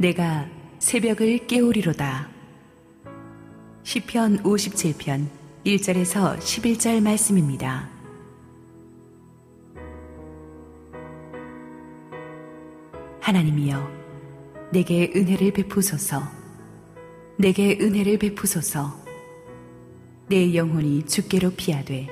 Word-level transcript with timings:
내가 0.00 0.48
새벽을 0.78 1.48
깨우리로다. 1.48 2.28
시편 3.82 4.44
57편 4.44 5.26
1절에서 5.66 6.38
11절 6.38 7.02
말씀입니다. 7.02 7.88
하나님이여, 13.20 13.90
내게 14.72 15.12
은혜를 15.16 15.52
베푸소서. 15.52 16.22
내게 17.36 17.76
은혜를 17.80 18.18
베푸소서. 18.18 18.96
내 20.28 20.54
영혼이 20.54 21.06
주께로 21.06 21.50
피하되 21.56 22.06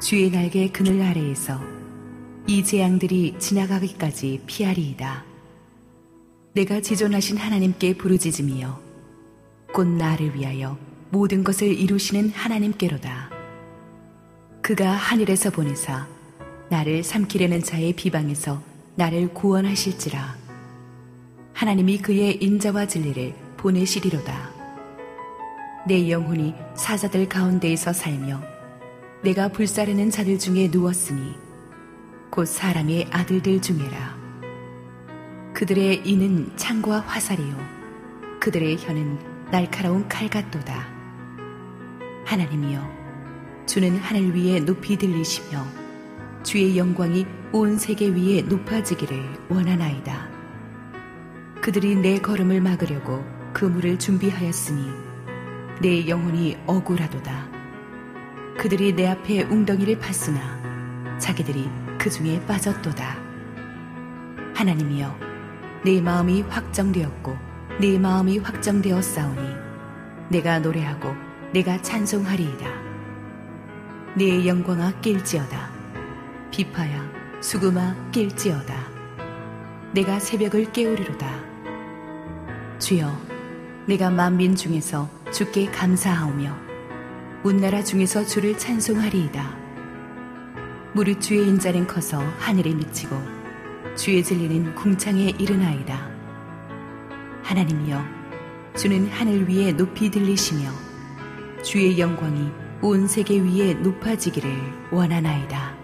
주의 0.00 0.30
날개 0.30 0.70
그늘 0.70 1.02
아래에서 1.02 1.60
이 2.46 2.62
재앙들이 2.62 3.34
지나가기까지 3.40 4.42
피하리이다. 4.46 5.31
내가 6.54 6.82
지존하신 6.82 7.38
하나님께 7.38 7.96
부르짖으며 7.96 8.78
곧 9.72 9.88
나를 9.88 10.34
위하여 10.34 10.76
모든 11.08 11.42
것을 11.44 11.68
이루시는 11.68 12.28
하나님께로다. 12.28 13.30
그가 14.60 14.90
하늘에서 14.90 15.48
보내사 15.48 16.06
나를 16.68 17.04
삼키려는 17.04 17.62
자의 17.62 17.94
비방에서 17.94 18.62
나를 18.96 19.32
구원하실지라. 19.32 20.36
하나님이 21.54 21.98
그의 21.98 22.36
인자와 22.42 22.86
진리를 22.86 23.34
보내시리로다. 23.56 24.50
내 25.88 26.10
영혼이 26.10 26.54
사자들 26.76 27.30
가운데에서 27.30 27.94
살며 27.94 28.42
내가 29.22 29.48
불사르는 29.48 30.10
자들 30.10 30.38
중에 30.38 30.68
누웠으니 30.70 31.34
곧 32.30 32.44
사람의 32.44 33.06
아들들 33.10 33.62
중에라. 33.62 34.21
그들의 35.54 36.02
이는 36.08 36.50
창과 36.56 37.00
화살이요. 37.00 37.54
그들의 38.40 38.78
혀는 38.78 39.18
날카로운 39.50 40.08
칼 40.08 40.28
같도다. 40.28 40.88
하나님이여, 42.24 42.80
주는 43.66 43.96
하늘 43.98 44.34
위에 44.34 44.60
높이 44.60 44.96
들리시며 44.96 45.64
주의 46.42 46.76
영광이 46.76 47.26
온 47.52 47.76
세계 47.76 48.08
위에 48.08 48.42
높아지기를 48.42 49.46
원하나이다. 49.50 50.30
그들이 51.60 51.96
내 51.96 52.18
걸음을 52.18 52.60
막으려고 52.60 53.22
그물을 53.52 53.98
준비하였으니 53.98 54.90
내 55.82 56.08
영혼이 56.08 56.56
억울하도다. 56.66 57.50
그들이 58.58 58.94
내 58.94 59.06
앞에 59.06 59.42
웅덩이를 59.42 59.98
팠으나 59.98 60.40
자기들이 61.18 61.68
그 61.98 62.10
중에 62.10 62.44
빠졌도다. 62.46 63.16
하나님이여, 64.54 65.31
내 65.84 66.00
마음이 66.00 66.42
확정되었고 66.42 67.36
내 67.80 67.98
마음이 67.98 68.38
확정되어 68.38 69.02
싸우니 69.02 69.40
내가 70.28 70.60
노래하고 70.60 71.12
내가 71.52 71.82
찬송하리이다. 71.82 72.66
내 74.16 74.46
영광아 74.46 75.00
낄지어다. 75.00 75.70
비파야 76.52 77.10
수금아 77.40 77.96
낄지어다. 78.12 78.74
내가 79.92 80.20
새벽을 80.20 80.70
깨우리로다. 80.72 81.28
주여, 82.78 83.18
내가 83.86 84.10
만민 84.10 84.54
중에서 84.54 85.10
주께 85.32 85.66
감사하오며 85.66 86.56
온 87.42 87.56
나라 87.56 87.82
중에서 87.82 88.24
주를 88.24 88.56
찬송하리이다. 88.56 89.56
무릇 90.92 91.20
주의 91.20 91.48
인자는 91.48 91.88
커서 91.88 92.20
하늘에 92.38 92.72
미치고 92.72 93.41
주의 93.96 94.24
진리는 94.24 94.74
궁창에 94.74 95.34
이르나이다. 95.38 96.10
하나님이여, 97.42 98.02
주는 98.74 99.06
하늘 99.08 99.46
위에 99.48 99.72
높이 99.72 100.10
들리시며 100.10 100.70
주의 101.62 101.98
영광이 101.98 102.50
온 102.80 103.06
세계 103.06 103.38
위에 103.38 103.74
높아지기를 103.74 104.50
원하나이다. 104.90 105.76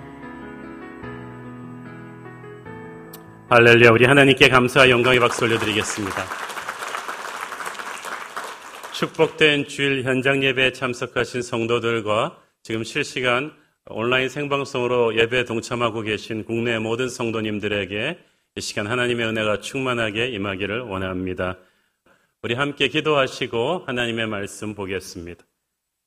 할렐루야, 3.50 3.90
우리 3.90 4.06
하나님께 4.06 4.48
감사와 4.48 4.88
영광의 4.88 5.20
박수 5.20 5.44
올려드리겠습니다. 5.44 6.24
축복된 8.94 9.68
주일 9.68 10.02
현장 10.02 10.42
예배에 10.42 10.72
참석하신 10.72 11.42
성도들과 11.42 12.38
지금 12.62 12.84
실시간 12.84 13.52
온라인 13.90 14.28
생방송으로 14.28 15.16
예배에 15.16 15.44
동참하고 15.44 16.02
계신 16.02 16.44
국내 16.44 16.78
모든 16.78 17.08
성도님들에게 17.08 18.18
이 18.56 18.60
시간 18.60 18.86
하나님의 18.86 19.26
은혜가 19.26 19.60
충만하게 19.60 20.28
임하기를 20.28 20.80
원합니다. 20.80 21.58
우리 22.42 22.54
함께 22.54 22.88
기도하시고 22.88 23.84
하나님의 23.86 24.26
말씀 24.26 24.74
보겠습니다. 24.74 25.44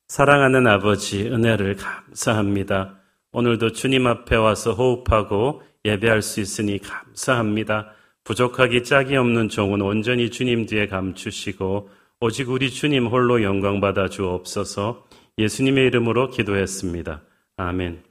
사랑하는 0.08 0.68
아버지, 0.68 1.24
은혜를 1.24 1.78
감사합니다. 1.78 3.00
오늘도 3.32 3.72
주님 3.72 4.06
앞에 4.08 4.36
와서 4.36 4.74
호흡하고 4.74 5.64
예배할 5.86 6.22
수 6.22 6.40
있으니 6.40 6.80
감사합니다. 6.80 7.94
부족하기 8.24 8.84
짝이 8.84 9.16
없는 9.16 9.50
종은 9.50 9.82
온전히 9.82 10.30
주님 10.30 10.68
뒤에 10.68 10.88
감추시고 10.88 11.90
오직 12.20 12.50
우리 12.50 12.70
주님 12.70 13.08
홀로 13.08 13.42
영광 13.42 13.82
받아 13.82 14.08
주옵소서 14.08 15.08
예수님의 15.40 15.88
이름으로 15.88 16.30
기도했습니다. 16.30 17.24
아멘. 17.62 18.04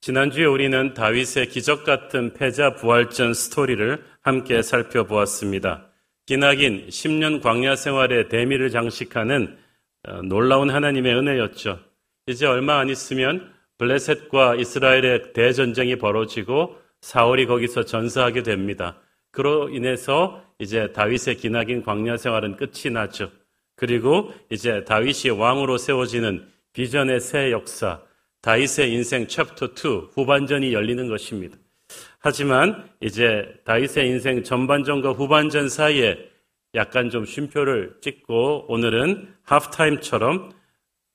지난주에 0.00 0.46
우리는 0.46 0.94
다윗의 0.94 1.48
기적 1.48 1.84
같은 1.84 2.32
패자 2.32 2.74
부활전 2.74 3.34
스토리를 3.34 4.02
함께 4.22 4.62
살펴보았습니다. 4.62 5.90
기나긴 6.26 6.86
10년 6.88 7.42
광야 7.42 7.76
생활의 7.76 8.28
대미를 8.30 8.70
장식하는 8.70 9.58
어, 10.08 10.22
놀라운 10.22 10.70
하나님의 10.70 11.14
은혜였죠. 11.14 11.80
이제 12.26 12.46
얼마 12.46 12.78
안 12.78 12.88
있으면 12.88 13.52
블레셋과 13.78 14.56
이스라엘의 14.56 15.34
대전쟁이 15.34 15.96
벌어지고 15.96 16.78
사울이 17.02 17.46
거기서 17.46 17.84
전사하게 17.84 18.42
됩니다. 18.42 19.00
그로 19.32 19.68
인해서 19.68 20.42
이제 20.58 20.92
다윗의 20.92 21.36
기나긴 21.36 21.82
광야 21.82 22.16
생활은 22.16 22.56
끝이 22.56 22.90
나죠. 22.92 23.30
그리고 23.76 24.32
이제 24.50 24.84
다윗이 24.84 25.30
왕으로 25.38 25.76
세워지는 25.76 26.48
비전의 26.72 27.20
새 27.20 27.50
역사, 27.50 28.00
다윗의 28.44 28.92
인생 28.92 29.26
챕터 29.26 29.68
2 29.68 30.10
후반전이 30.12 30.74
열리는 30.74 31.08
것입니다. 31.08 31.56
하지만 32.18 32.86
이제 33.00 33.46
다윗의 33.64 34.06
인생 34.06 34.42
전반전과 34.42 35.12
후반전 35.12 35.70
사이에 35.70 36.18
약간 36.74 37.08
좀 37.08 37.24
쉼표를 37.24 38.00
찍고 38.02 38.66
오늘은 38.68 39.32
하프타임처럼 39.44 40.52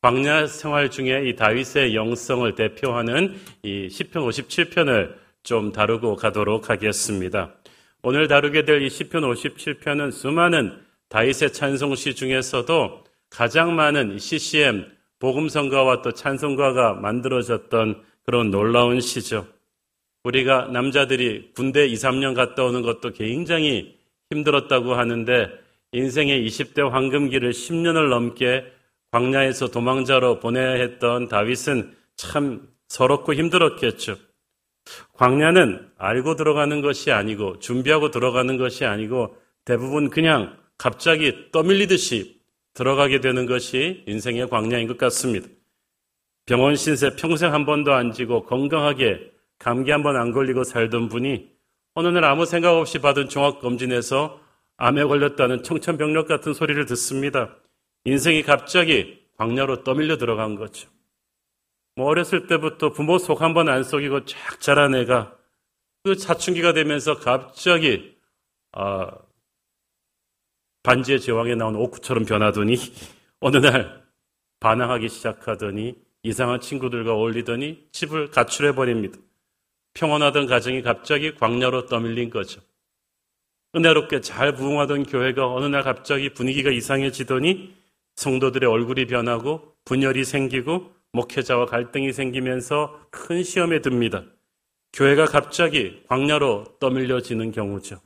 광야 0.02 0.48
생활 0.48 0.90
중에 0.90 1.30
이 1.30 1.36
다윗의 1.36 1.94
영성을 1.94 2.56
대표하는 2.56 3.36
이 3.62 3.90
시편 3.92 4.24
57편을 4.24 5.14
좀 5.44 5.72
다루고 5.72 6.16
가도록 6.16 6.72
하겠습니다. 6.72 7.54
오늘 8.02 8.28
다루게 8.28 8.66
될 8.66 8.82
이 8.82 8.90
시편 8.90 9.22
57편은 9.22 10.12
수많은 10.12 10.82
다윗의 11.10 11.54
찬송시 11.54 12.16
중에서도 12.16 13.04
가장 13.30 13.76
많은 13.76 14.18
CCM 14.18 14.99
복음성가와 15.20 16.02
또 16.02 16.12
찬송가가 16.14 16.94
만들어졌던 16.94 18.04
그런 18.26 18.52
놀라운 18.52 19.02
시죠. 19.02 19.48
우리가 20.24 20.68
남자들이 20.68 21.52
군대 21.56 21.86
2, 21.88 21.94
3년 21.94 22.36
갔다 22.36 22.64
오는 22.64 22.82
것도 22.82 23.14
굉장히 23.14 23.98
힘들었다고 24.32 24.94
하는데 24.94 25.50
인생의 25.92 26.46
20대 26.48 26.88
황금기를 26.88 27.52
10년을 27.52 28.10
넘게 28.10 28.66
광야에서 29.12 29.70
도망자로 29.70 30.40
보내야 30.40 30.74
했던 30.74 31.28
다윗은 31.28 31.96
참 32.16 32.68
서럽고 32.88 33.34
힘들었겠죠. 33.34 34.18
광야는 35.14 35.92
알고 35.98 36.36
들어가는 36.36 36.82
것이 36.82 37.12
아니고 37.12 37.60
준비하고 37.60 38.12
들어가는 38.12 38.58
것이 38.58 38.86
아니고 38.86 39.36
대부분 39.66 40.10
그냥 40.10 40.58
갑자기 40.78 41.52
떠밀리듯이 41.52 42.39
들어가게 42.80 43.20
되는 43.20 43.46
것이 43.46 44.04
인생의 44.08 44.50
광야인 44.50 44.88
것 44.88 44.98
같습니다. 44.98 45.48
병원 46.46 46.78
신세 46.78 47.16
평생 47.18 47.54
한 47.54 47.66
번도 47.66 47.92
안 47.94 48.14
지고 48.14 48.44
건강하게 48.46 49.32
감기 49.60 49.92
한 49.92 50.02
번 50.02 50.16
안 50.16 50.32
걸리고 50.32 50.64
살던 50.64 51.10
분이 51.10 51.50
어느 51.96 52.08
날 52.08 52.24
아무 52.24 52.46
생각 52.46 52.72
없이 52.78 53.00
받은 53.00 53.28
종합검진에서 53.28 54.40
암에 54.78 55.04
걸렸다는 55.04 55.64
청천벽력 55.64 56.26
같은 56.30 56.54
소리를 56.54 56.86
듣습니다. 56.86 57.54
인생이 58.06 58.44
갑자기 58.44 59.20
광야로 59.38 59.84
떠밀려 59.84 60.18
들어간 60.18 60.56
거죠. 60.56 60.88
뭐 61.98 62.08
어렸을 62.08 62.48
때부터 62.48 62.94
부모 62.94 63.18
속 63.18 63.42
한 63.42 63.54
번 63.54 63.68
안 63.68 63.84
속이고 63.84 64.24
쫙 64.24 64.62
자란 64.62 64.96
애가 64.96 65.36
그 66.06 66.16
사춘기가 66.16 66.72
되면서 66.72 67.20
갑자기 67.20 68.16
아, 68.72 69.12
반지의 70.90 71.20
제왕에 71.20 71.54
나온 71.54 71.76
오크처럼 71.76 72.26
변하더니 72.26 72.76
어느 73.42 73.58
날 73.58 74.04
반항하기 74.60 75.08
시작하더니 75.08 75.94
이상한 76.24 76.62
친구들과 76.62 77.14
어울리더니 77.14 77.90
집을 77.92 78.32
가출해 78.32 78.74
버립니다. 78.74 79.20
평온하던 79.94 80.48
가정이 80.48 80.82
갑자기 80.82 81.36
광야로 81.36 81.86
떠밀린 81.86 82.32
거죠. 82.32 82.62
은혜롭게 83.76 84.22
잘 84.22 84.56
부흥하던 84.56 85.04
교회가 85.04 85.54
어느 85.54 85.68
날 85.68 85.84
갑자기 85.84 86.34
분위기가 86.34 86.72
이상해지더니 86.72 87.76
성도들의 88.16 88.68
얼굴이 88.68 89.06
변하고 89.06 89.76
분열이 89.86 90.26
생기고 90.26 90.92
목회자와 91.12 91.68
갈등이 91.68 92.14
생기면서 92.14 93.00
큰 93.12 93.44
시험에 93.44 93.82
듭니다. 93.82 94.24
교회가 94.94 95.26
갑자기 95.26 96.02
광야로 96.08 96.80
떠밀려지는 96.80 97.52
경우죠. 97.52 98.02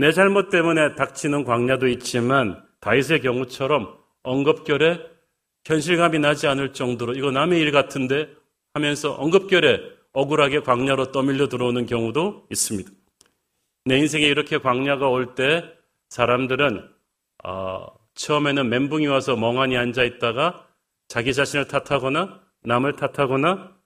내 0.00 0.12
잘못 0.12 0.48
때문에 0.48 0.94
닥치는 0.94 1.44
광야도 1.44 1.86
있지만 1.88 2.64
다윗의 2.80 3.20
경우처럼 3.20 3.98
언급결에 4.22 4.98
현실감이 5.66 6.18
나지 6.18 6.46
않을 6.46 6.72
정도로 6.72 7.12
이거 7.12 7.30
남의 7.30 7.60
일 7.60 7.70
같은데 7.70 8.30
하면서 8.72 9.12
언급결에 9.12 9.78
억울하게 10.14 10.60
광야로 10.60 11.12
떠밀려 11.12 11.50
들어오는 11.50 11.84
경우도 11.84 12.46
있습니다. 12.50 12.90
내 13.84 13.98
인생에 13.98 14.24
이렇게 14.24 14.56
광야가 14.56 15.06
올 15.06 15.34
때 15.34 15.70
사람들은 16.08 16.88
어, 17.44 17.86
처음에는 18.14 18.70
멘붕이 18.70 19.06
와서 19.06 19.36
멍하니 19.36 19.76
앉아 19.76 20.04
있다가 20.04 20.66
자기 21.08 21.34
자신을 21.34 21.68
탓하거나 21.68 22.40
남을 22.62 22.96
탓하거나 22.96 23.76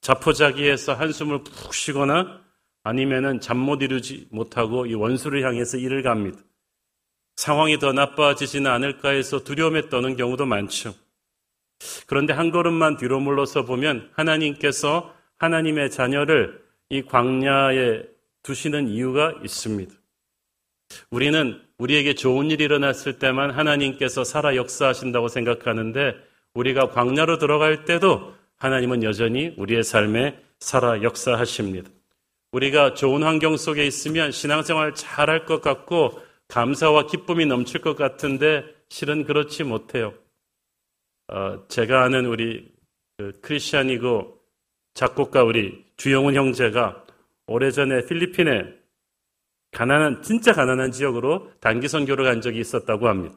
자포자기해서 0.00 0.94
한숨을 0.94 1.44
푹 1.44 1.74
쉬거나 1.74 2.41
아니면은 2.84 3.40
잠 3.40 3.58
못 3.58 3.82
이루지 3.82 4.28
못하고 4.30 4.86
이 4.86 4.94
원수를 4.94 5.44
향해서 5.44 5.78
일을 5.78 6.02
갑니다. 6.02 6.38
상황이 7.36 7.78
더 7.78 7.92
나빠지지는 7.92 8.70
않을까 8.70 9.10
해서 9.10 9.42
두려움에 9.44 9.88
떠는 9.88 10.16
경우도 10.16 10.46
많죠. 10.46 10.94
그런데 12.06 12.32
한 12.32 12.50
걸음만 12.50 12.96
뒤로 12.96 13.20
물러서 13.20 13.64
보면 13.64 14.10
하나님께서 14.14 15.14
하나님의 15.38 15.90
자녀를 15.90 16.62
이 16.90 17.02
광야에 17.02 18.02
두시는 18.42 18.88
이유가 18.88 19.34
있습니다. 19.42 19.92
우리는 21.10 21.60
우리에게 21.78 22.14
좋은 22.14 22.50
일이 22.50 22.64
일어났을 22.64 23.18
때만 23.18 23.50
하나님께서 23.50 24.24
살아 24.24 24.56
역사하신다고 24.56 25.28
생각하는데 25.28 26.14
우리가 26.54 26.90
광야로 26.90 27.38
들어갈 27.38 27.84
때도 27.84 28.34
하나님은 28.58 29.02
여전히 29.02 29.54
우리의 29.56 29.82
삶에 29.82 30.38
살아 30.60 31.02
역사하십니다. 31.02 31.90
우리가 32.52 32.92
좋은 32.92 33.22
환경 33.22 33.56
속에 33.56 33.86
있으면 33.86 34.30
신앙생활 34.30 34.94
잘할 34.94 35.46
것 35.46 35.62
같고 35.62 36.20
감사와 36.48 37.06
기쁨이 37.06 37.46
넘칠 37.46 37.80
것 37.80 37.96
같은데 37.96 38.64
실은 38.90 39.24
그렇지 39.24 39.64
못해요. 39.64 40.12
어, 41.28 41.66
제가 41.68 42.04
아는 42.04 42.26
우리 42.26 42.70
그 43.16 43.40
크리스천이고 43.40 44.38
작곡가 44.92 45.42
우리 45.44 45.82
주영훈 45.96 46.34
형제가 46.34 47.06
오래전에 47.46 48.04
필리핀에 48.04 48.74
가난한 49.70 50.22
진짜 50.22 50.52
가난한 50.52 50.92
지역으로 50.92 51.50
단기 51.60 51.88
선교를 51.88 52.26
간 52.26 52.42
적이 52.42 52.60
있었다고 52.60 53.08
합니다. 53.08 53.34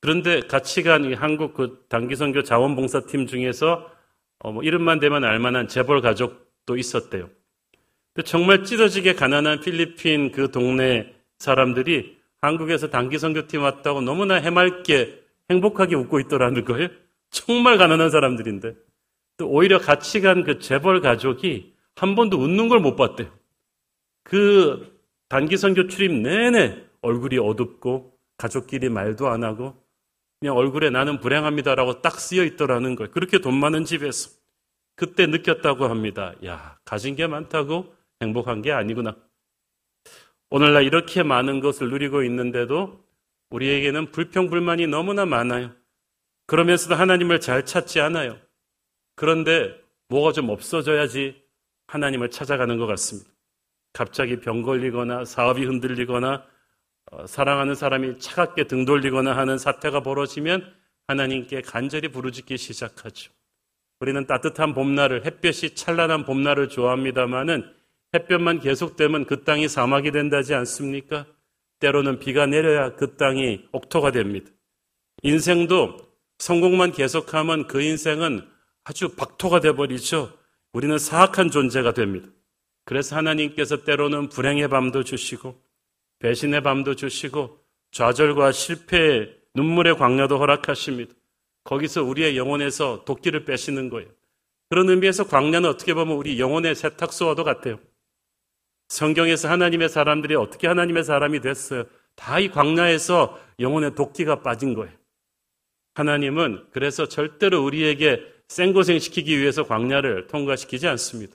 그런데 0.00 0.40
같이 0.40 0.82
간 0.82 1.14
한국 1.14 1.54
그 1.54 1.86
단기 1.88 2.16
선교 2.16 2.42
자원봉사팀 2.42 3.28
중에서 3.28 3.88
어, 4.40 4.50
뭐 4.50 4.64
이름만 4.64 4.98
대면 4.98 5.22
알만한 5.22 5.68
재벌 5.68 6.00
가족도 6.00 6.76
있었대요. 6.76 7.30
정말 8.24 8.64
찢어지게 8.64 9.14
가난한 9.14 9.60
필리핀 9.60 10.32
그 10.32 10.50
동네 10.50 11.14
사람들이 11.38 12.16
한국에서 12.40 12.88
단기 12.90 13.18
선교팀 13.18 13.62
왔다고 13.62 14.00
너무나 14.02 14.34
해맑게 14.36 15.22
행복하게 15.50 15.96
웃고 15.96 16.20
있더라는 16.20 16.64
거예요. 16.64 16.88
정말 17.30 17.76
가난한 17.78 18.10
사람들인데. 18.10 18.74
또 19.38 19.48
오히려 19.50 19.78
같이 19.78 20.20
간 20.20 20.44
그 20.44 20.58
재벌 20.60 21.00
가족이 21.00 21.74
한 21.96 22.14
번도 22.14 22.38
웃는 22.38 22.68
걸 22.68 22.80
못 22.80 22.96
봤대요. 22.96 23.30
그 24.24 25.00
단기 25.28 25.56
선교 25.56 25.88
출입 25.88 26.12
내내 26.12 26.84
얼굴이 27.02 27.38
어둡고 27.38 28.18
가족끼리 28.38 28.88
말도 28.88 29.28
안 29.28 29.44
하고 29.44 29.74
그냥 30.40 30.56
얼굴에 30.56 30.90
나는 30.90 31.20
불행합니다라고 31.20 32.02
딱 32.02 32.20
쓰여 32.20 32.44
있더라는 32.44 32.96
거예요. 32.96 33.10
그렇게 33.10 33.38
돈 33.40 33.54
많은 33.58 33.84
집에서. 33.84 34.30
그때 34.96 35.26
느꼈다고 35.26 35.86
합니다. 35.86 36.34
야, 36.44 36.78
가진 36.84 37.16
게 37.16 37.26
많다고 37.26 37.94
행복한 38.22 38.62
게 38.62 38.72
아니구나. 38.72 39.16
오늘날 40.50 40.84
이렇게 40.84 41.22
많은 41.22 41.60
것을 41.60 41.90
누리고 41.90 42.22
있는데도 42.24 43.04
우리에게는 43.50 44.12
불평불만이 44.12 44.86
너무나 44.86 45.26
많아요. 45.26 45.72
그러면서도 46.46 46.94
하나님을 46.94 47.40
잘 47.40 47.64
찾지 47.64 48.00
않아요. 48.00 48.38
그런데 49.16 49.74
뭐가 50.08 50.32
좀 50.32 50.48
없어져야지 50.50 51.42
하나님을 51.88 52.30
찾아가는 52.30 52.76
것 52.78 52.86
같습니다. 52.86 53.30
갑자기 53.92 54.40
병 54.40 54.62
걸리거나 54.62 55.24
사업이 55.24 55.64
흔들리거나 55.64 56.44
어, 57.12 57.26
사랑하는 57.26 57.74
사람이 57.74 58.18
차갑게 58.18 58.64
등 58.64 58.84
돌리거나 58.84 59.36
하는 59.36 59.58
사태가 59.58 60.02
벌어지면 60.02 60.74
하나님께 61.06 61.62
간절히 61.62 62.08
부르짖기 62.08 62.56
시작하죠. 62.56 63.32
우리는 64.00 64.26
따뜻한 64.26 64.74
봄날을 64.74 65.24
햇볕이 65.24 65.74
찬란한 65.74 66.24
봄날을 66.24 66.68
좋아합니다마는 66.68 67.75
햇볕만 68.14 68.60
계속되면 68.60 69.26
그 69.26 69.44
땅이 69.44 69.68
사막이 69.68 70.10
된다지 70.10 70.54
않습니까? 70.54 71.26
때로는 71.80 72.18
비가 72.18 72.46
내려야 72.46 72.94
그 72.94 73.16
땅이 73.16 73.68
옥토가 73.72 74.12
됩니다. 74.12 74.50
인생도 75.22 75.98
성공만 76.38 76.92
계속하면 76.92 77.66
그 77.66 77.82
인생은 77.82 78.46
아주 78.84 79.14
박토가 79.16 79.60
돼버리죠. 79.60 80.32
우리는 80.72 80.98
사악한 80.98 81.50
존재가 81.50 81.92
됩니다. 81.94 82.28
그래서 82.84 83.16
하나님께서 83.16 83.84
때로는 83.84 84.28
불행의 84.28 84.68
밤도 84.68 85.02
주시고 85.02 85.60
배신의 86.20 86.62
밤도 86.62 86.94
주시고 86.94 87.58
좌절과 87.90 88.52
실패의 88.52 89.36
눈물의 89.54 89.96
광야도 89.96 90.38
허락하십니다. 90.38 91.12
거기서 91.64 92.04
우리의 92.04 92.36
영혼에서 92.36 93.04
도끼를 93.04 93.44
빼시는 93.44 93.90
거예요. 93.90 94.08
그런 94.68 94.88
의미에서 94.88 95.26
광야는 95.26 95.68
어떻게 95.68 95.94
보면 95.94 96.16
우리 96.16 96.38
영혼의 96.38 96.74
세탁소와도 96.74 97.42
같아요. 97.42 97.78
성경에서 98.88 99.48
하나님의 99.48 99.88
사람들이 99.88 100.34
어떻게 100.34 100.66
하나님의 100.66 101.04
사람이 101.04 101.40
됐어요? 101.40 101.84
다 102.14 102.40
이 102.40 102.48
광야에서 102.50 103.38
영혼의 103.60 103.94
도끼가 103.94 104.42
빠진 104.42 104.74
거예요. 104.74 104.92
하나님은 105.94 106.66
그래서 106.72 107.06
절대로 107.06 107.64
우리에게 107.64 108.22
생고생 108.48 108.98
시키기 108.98 109.38
위해서 109.38 109.64
광야를 109.64 110.26
통과시키지 110.28 110.86
않습니다. 110.88 111.34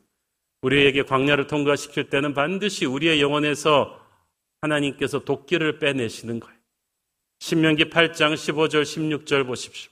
우리에게 0.61 1.03
광야를 1.03 1.47
통과시킬 1.47 2.09
때는 2.09 2.33
반드시 2.33 2.85
우리의 2.85 3.21
영혼에서 3.21 3.99
하나님께서 4.61 5.19
도끼를 5.19 5.79
빼내시는 5.79 6.39
거예요. 6.39 6.55
신명기 7.39 7.85
8장 7.85 8.33
15절 8.35 8.83
16절 8.83 9.47
보십시오. 9.47 9.91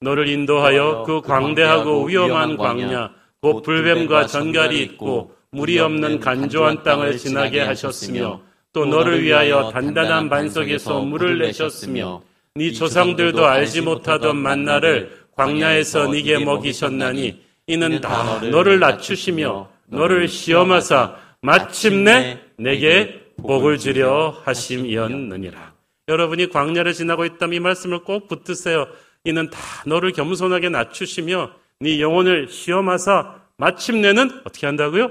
너를 0.00 0.28
인도하여 0.28 1.04
그, 1.06 1.20
그 1.20 1.28
광대하고 1.28 2.04
위험한 2.06 2.56
광야, 2.56 3.14
곧 3.42 3.60
불뱀과 3.62 4.26
전갈이 4.26 4.80
있고 4.82 5.36
물이 5.52 5.80
없는 5.80 6.20
간조한 6.20 6.84
땅을 6.84 7.18
지나게 7.18 7.60
하셨으며 7.60 8.40
또 8.72 8.86
너를 8.86 9.22
위하여 9.24 9.70
단단한 9.70 10.28
반석에서 10.28 11.00
물을 11.00 11.38
내셨으며 11.38 12.22
네 12.54 12.70
조상들도 12.72 13.44
알지 13.44 13.80
못하던 13.80 14.36
만나를 14.36 15.24
광야에서 15.34 16.06
네게 16.08 16.44
먹이셨나니 16.44 17.42
이는 17.66 18.00
다 18.00 18.40
너를 18.42 18.78
낮추시며 18.78 19.68
너를 19.86 20.28
시험하사 20.28 21.16
마침내 21.42 22.38
내게 22.56 23.20
복을 23.38 23.78
주려 23.78 24.36
하심이었느니라. 24.44 25.72
여러분이 26.06 26.50
광야를 26.50 26.92
지나고 26.92 27.24
있다면 27.24 27.54
이 27.54 27.60
말씀을 27.60 28.04
꼭 28.04 28.28
붙드세요. 28.28 28.86
이는 29.24 29.50
다 29.50 29.58
너를 29.86 30.12
겸손하게 30.12 30.68
낮추시며 30.68 31.50
네 31.80 32.00
영혼을 32.00 32.48
시험하사 32.48 33.40
마침내는 33.56 34.42
어떻게 34.44 34.66
한다고요? 34.66 35.10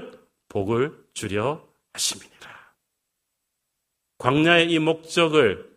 복을 0.50 0.92
주려 1.14 1.66
하심이니라. 1.94 2.74
광야의 4.18 4.70
이 4.70 4.78
목적을 4.78 5.70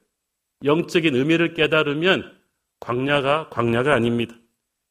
영적인 0.66 1.16
의미를 1.16 1.54
깨달으면 1.54 2.38
광야가 2.82 3.50
광야가 3.50 3.94
아닙니다. 3.94 4.36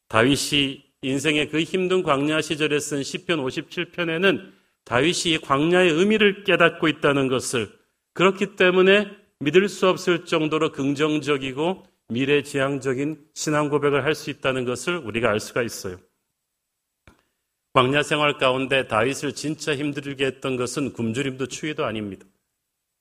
다윗이 0.07 0.83
인생의 1.03 1.49
그 1.49 1.61
힘든 1.61 2.01
광야 2.01 2.41
시절에 2.41 2.79
쓴 2.79 3.03
시편 3.03 3.39
57편에는 3.39 4.51
다윗이 4.85 5.39
광야의 5.41 5.91
의미를 5.91 6.43
깨닫고 6.43 6.87
있다는 6.87 7.27
것을 7.27 7.71
그렇기 8.13 8.55
때문에 8.55 9.11
믿을 9.39 9.69
수 9.69 9.87
없을 9.87 10.25
정도로 10.25 10.71
긍정적이고 10.71 11.85
미래지향적인 12.09 13.27
신앙 13.33 13.69
고백을 13.69 14.03
할 14.03 14.15
수 14.15 14.29
있다는 14.29 14.65
것을 14.65 14.97
우리가 14.97 15.29
알 15.29 15.39
수가 15.39 15.63
있어요. 15.63 15.97
광야 17.73 18.03
생활 18.03 18.37
가운데 18.37 18.87
다윗을 18.87 19.33
진짜 19.33 19.75
힘들게 19.75 20.25
했던 20.25 20.57
것은 20.57 20.93
굶주림도 20.93 21.47
추위도 21.47 21.85
아닙니다. 21.85 22.25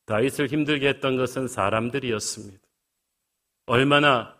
다윗을 0.06 0.48
힘들게 0.48 0.88
했던 0.88 1.16
것은 1.16 1.46
사람들이었습니다. 1.46 2.58
얼마나 3.66 4.34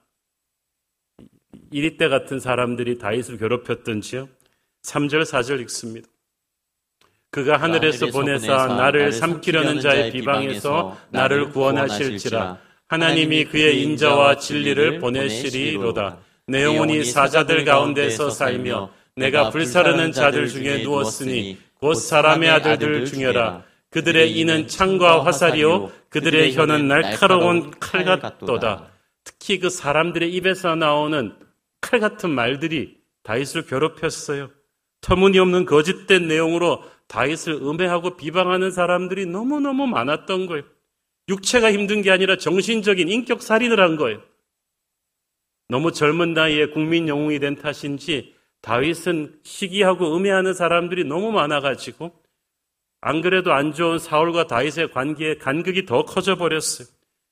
이리때 1.71 2.09
같은 2.09 2.41
사람들이 2.41 2.99
다윗을 2.99 3.37
괴롭혔던지요. 3.37 4.29
3절, 4.83 5.23
4절 5.23 5.61
읽습니다. 5.63 6.09
그가 7.31 7.57
하늘에서 7.57 8.07
보내사 8.07 8.67
나를 8.69 9.13
삼키려는 9.13 9.81
자의 9.81 10.13
비방에서 10.13 10.99
나를 11.11 11.51
구원하실지라 11.51 12.59
하나님이 12.89 13.47
그의 13.47 13.83
인자와 13.83 14.37
진리를 14.37 14.99
보내시리로다 14.99 16.19
내 16.47 16.65
영혼이 16.65 17.05
사자들 17.05 17.65
가운데서 17.65 18.29
살며 18.29 18.91
내가 19.17 19.51
불사르는 19.51 20.13
자들 20.13 20.49
중에 20.49 20.83
누웠으니 20.83 21.59
곧 21.75 21.95
사람의 21.95 22.49
아들들 22.49 23.05
중여라 23.05 23.65
그들의 23.91 24.39
이는 24.39 24.69
창과 24.69 25.25
화살이요 25.25 25.93
그들의 26.09 26.55
혀는 26.55 26.89
날카로운 26.89 27.71
칼 27.79 28.05
같도다 28.05 28.91
특히 29.25 29.59
그 29.59 29.69
사람들의 29.69 30.33
입에서 30.33 30.75
나오는 30.75 31.35
칼 31.81 32.01
같은 32.01 32.31
말들이 32.31 32.97
다윗을 33.23 33.67
괴롭혔어요. 33.67 34.51
터무니없는 35.01 35.65
거짓된 35.67 36.29
내용으로 36.29 36.83
다윗을 37.09 37.55
음해하고 37.55 38.17
비방하는 38.17 38.71
사람들이 38.71 39.27
너무너무 39.27 39.87
많았던 39.87 40.47
거예요. 40.47 40.65
육체가 41.29 41.73
힘든 41.73 42.03
게 42.03 42.11
아니라 42.11 42.37
정신적인 42.37 43.09
인격 43.09 43.43
살인을 43.43 43.81
한 43.81 43.97
거예요. 43.97 44.23
너무 45.69 45.93
젊은 45.93 46.35
나이에 46.35 46.67
국민 46.67 47.09
영웅이 47.09 47.39
된 47.39 47.57
탓인지 47.57 48.35
다윗은 48.63 49.41
시기하고 49.43 50.17
음해하는 50.17 50.55
사람들이 50.55 51.05
너무 51.05 51.33
많아가지고 51.33 52.13
안 53.01 53.21
그래도 53.21 53.53
안 53.53 53.73
좋은 53.73 53.99
사울과 53.99 54.47
다윗의 54.47 54.93
관계에 54.93 55.37
간극이 55.37 55.85
더 55.85 56.05
커져 56.05 56.37
버렸어요. 56.37 56.87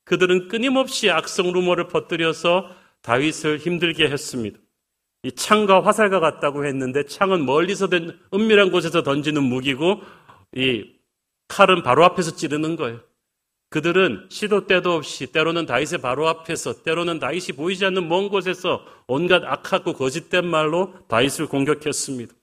그들은 0.05 0.49
끊임없이 0.49 1.11
악성 1.11 1.53
루머를 1.53 1.87
퍼뜨려서 1.87 2.69
다윗을 3.03 3.59
힘들게 3.59 4.11
했습니다. 4.11 4.59
이 5.23 5.33
창과 5.33 5.85
화살과 5.85 6.19
같다고 6.19 6.67
했는데 6.67 7.05
창은 7.05 7.47
멀리서 7.47 7.89
된 7.89 8.19
은밀한 8.35 8.73
곳에서 8.73 9.03
던지는 9.03 9.43
무기고 9.45 10.01
이 10.57 10.93
칼은 11.47 11.83
바로 11.83 12.05
앞에서 12.05 12.35
찌르는 12.35 12.77
거예요. 12.77 13.01
그들은 13.71 14.27
시도 14.31 14.67
때도 14.67 14.95
없이 14.95 15.29
때로는 15.29 15.65
다윗의 15.65 16.01
바로 16.03 16.29
앞에서 16.29 16.83
때로는 16.83 17.21
다윗이 17.21 17.57
보이지 17.57 17.85
않는 17.87 18.09
먼 18.09 18.29
곳에서 18.29 18.85
온갖 19.07 19.45
악하고 19.45 19.93
거짓된 19.93 20.45
말로 20.45 20.93
다윗을 21.07 21.47
공격했습니다. 21.47 22.35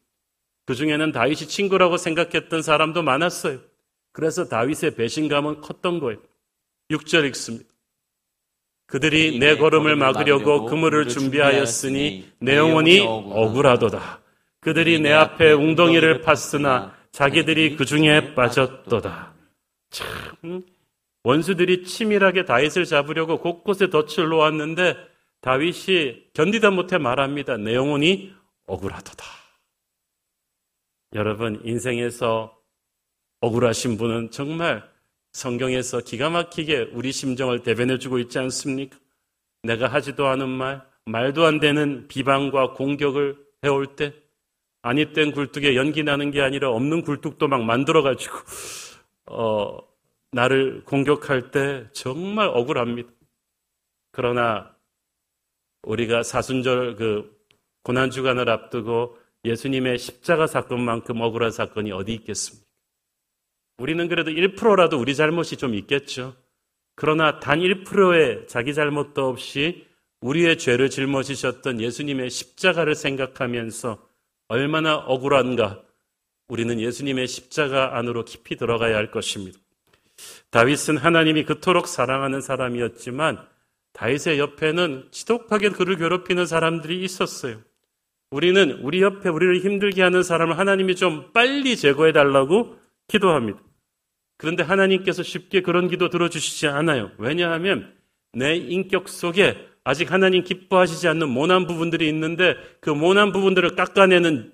그 0.66 0.74
중에는 0.74 1.12
다윗이 1.12 1.48
친구라고 1.48 1.98
생각했던 1.98 2.62
사람도 2.62 3.04
많았어요. 3.04 3.60
그래서 4.14 4.48
다윗의 4.48 4.96
배신감은 4.96 5.62
컸던 5.62 6.00
거예요. 6.00 6.20
6절 6.92 7.26
읽습니다. 7.28 7.70
그들이 8.88 9.38
내 9.38 9.58
걸음을 9.58 9.98
막으려고 9.98 10.66
그물을 10.66 11.10
준비하였으니 11.10 12.32
내 12.40 12.56
영혼이 12.56 13.02
억울하도다. 13.02 14.22
그들이 14.62 15.02
내 15.02 15.12
앞에 15.12 15.52
웅덩이를 15.52 16.22
팠으나 16.22 16.94
자기들이 17.12 17.76
그 17.76 17.86
중에 17.86 18.34
빠졌도다. 18.34 19.34
참 19.90 20.64
원수들이 21.24 21.84
치밀하게 21.84 22.46
다윗을 22.46 22.86
잡으려고 22.86 23.40
곳곳에 23.40 23.90
덫을 23.90 24.30
놓았는데 24.30 24.96
다윗이 25.42 26.32
견디다 26.34 26.72
못해 26.72 26.98
말합니다. 26.98 27.58
내 27.58 27.76
영혼이 27.76 28.34
억울하도다. 28.66 29.26
여러분 31.14 31.62
인생에서 31.64 32.58
억울하신 33.42 33.98
분은 33.98 34.32
정말 34.32 34.84
성경에서 35.32 36.02
기가 36.02 36.30
막히게 36.30 36.90
우리 36.94 37.12
심정을 37.12 37.62
대변해주고 37.62 38.20
있지 38.20 38.40
않습니까? 38.40 38.98
내가 39.64 39.88
하지도 39.88 40.28
않은 40.28 40.50
말, 40.50 40.82
말도 41.06 41.46
안 41.46 41.60
되는 41.60 42.08
비방과 42.08 42.74
공격을 42.74 43.38
해올 43.64 43.96
때, 43.96 44.14
아니 44.82 45.14
땐 45.14 45.32
굴뚝에 45.32 45.76
연기 45.76 46.04
나는 46.04 46.32
게 46.32 46.42
아니라 46.42 46.72
없는 46.72 47.04
굴뚝도 47.04 47.48
막 47.48 47.64
만들어가지고, 47.64 48.38
어, 49.28 49.78
나를 50.32 50.84
공격할 50.84 51.52
때 51.52 51.88
정말 51.94 52.48
억울합니다. 52.48 53.10
그러나 54.12 54.76
우리가 55.84 56.24
사순절 56.24 56.96
그 56.96 57.38
고난 57.84 58.12
주간을 58.12 58.50
앞두고 58.50 59.18
예수님의 59.46 59.98
십자가 59.98 60.48
사건만큼 60.48 61.22
억울한 61.22 61.52
사건이 61.52 61.92
어디 61.92 62.14
있겠습니까? 62.14 62.68
우리는 63.78 64.08
그래도 64.08 64.32
1%라도 64.32 65.00
우리 65.00 65.16
잘못이 65.16 65.58
좀 65.58 65.76
있겠죠. 65.76 66.36
그러나 66.96 67.40
단 67.40 67.60
1%의 67.60 68.48
자기 68.48 68.74
잘못도 68.74 69.28
없이 69.28 69.86
우리의 70.22 70.58
죄를 70.58 70.90
짊어지셨던 70.90 71.80
예수님의 71.80 72.32
십자가를 72.32 72.96
생각하면서 72.96 74.04
얼마나 74.48 74.96
억울한가 74.96 75.84
우리는 76.48 76.80
예수님의 76.80 77.28
십자가 77.28 77.98
안으로 77.98 78.26
깊이 78.26 78.56
들어가야 78.56 78.96
할 78.96 79.12
것입니다. 79.12 79.60
다윗은 80.52 80.98
하나님이 80.98 81.44
그토록 81.44 81.88
사랑하는 81.88 82.42
사람이었지만 82.42 83.46
다윗의 83.94 84.40
옆에는 84.40 85.08
지독하게 85.12 85.70
그를 85.70 85.98
괴롭히는 85.98 86.46
사람들이 86.46 87.02
있었어요. 87.04 87.62
우리는 88.30 88.80
우리 88.82 89.02
옆에 89.02 89.30
우리를 89.30 89.60
힘들게 89.62 90.02
하는 90.02 90.22
사람을 90.24 90.58
하나님이 90.58 90.96
좀 90.96 91.32
빨리 91.34 91.76
제거해 91.76 92.12
달라고 92.12 92.78
기도합니다. 93.08 93.60
그런데 94.38 94.64
하나님께서 94.64 95.24
쉽게 95.24 95.62
그런 95.62 95.88
기도 95.88 96.10
들어주시지 96.10 96.68
않아요. 96.68 97.12
왜냐하면 97.18 97.94
내 98.34 98.56
인격 98.56 99.10
속에 99.10 99.58
아직 99.84 100.12
하나님 100.12 100.44
기뻐하시지 100.44 101.08
않는 101.08 101.30
모난 101.30 101.66
부분들이 101.66 102.08
있는데 102.10 102.56
그 102.82 102.90
모난 102.90 103.32
부분들을 103.32 103.76
깎아내는 103.76 104.54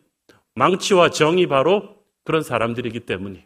망치와 0.56 1.10
정이 1.10 1.48
바로 1.48 1.98
그런 2.24 2.44
사람들이기 2.44 3.02
때문이에요. 3.02 3.46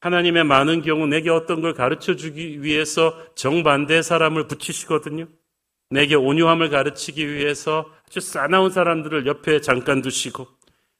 하나님의 0.00 0.44
많은 0.44 0.82
경우 0.82 1.06
내게 1.06 1.30
어떤 1.30 1.60
걸 1.60 1.74
가르쳐 1.74 2.16
주기 2.16 2.62
위해서 2.62 3.14
정반대의 3.34 4.02
사람을 4.02 4.46
붙이시거든요. 4.46 5.26
내게 5.90 6.14
온유함을 6.14 6.70
가르치기 6.70 7.32
위해서 7.32 7.90
아주 8.06 8.20
싸나운 8.20 8.70
사람들을 8.70 9.26
옆에 9.26 9.60
잠깐 9.60 10.02
두시고 10.02 10.46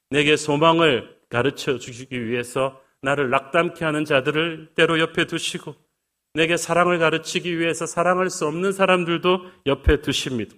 내게 0.09 0.37
소망을 0.37 1.15
가르쳐 1.29 1.77
주시기 1.77 2.25
위해서 2.25 2.81
나를 3.01 3.29
낙담케 3.29 3.83
하는 3.83 4.05
자들을 4.05 4.69
때로 4.75 4.99
옆에 4.99 5.25
두시고 5.25 5.75
내게 6.33 6.55
사랑을 6.55 6.99
가르치기 6.99 7.59
위해서 7.59 7.85
사랑할 7.85 8.29
수 8.29 8.45
없는 8.45 8.71
사람들도 8.71 9.45
옆에 9.65 10.01
두십니다. 10.01 10.55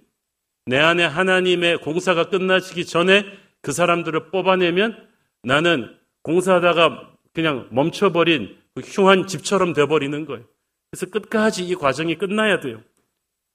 내 0.66 0.78
안에 0.78 1.04
하나님의 1.04 1.78
공사가 1.78 2.28
끝나시기 2.28 2.86
전에 2.86 3.24
그 3.62 3.72
사람들을 3.72 4.30
뽑아내면 4.30 5.08
나는 5.42 5.96
공사하다가 6.22 7.09
그냥 7.32 7.68
멈춰버린 7.70 8.58
그 8.74 8.80
흉한 8.82 9.26
집처럼 9.26 9.72
돼버리는 9.72 10.24
거예요. 10.24 10.44
그래서 10.90 11.06
끝까지 11.06 11.66
이 11.66 11.74
과정이 11.74 12.16
끝나야 12.16 12.60
돼요. 12.60 12.82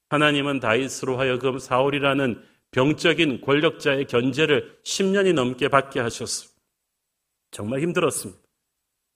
하나님은 0.10 0.60
다윗으로 0.60 1.18
하여금 1.18 1.60
사울이라는 1.60 2.42
병적인 2.72 3.42
권력자의 3.42 4.06
견제를 4.06 4.80
10년이 4.84 5.34
넘게 5.34 5.70
받게 5.70 6.00
하셨어요. 6.00 6.50
정말 7.52 7.82
힘들었습니다. 7.82 8.42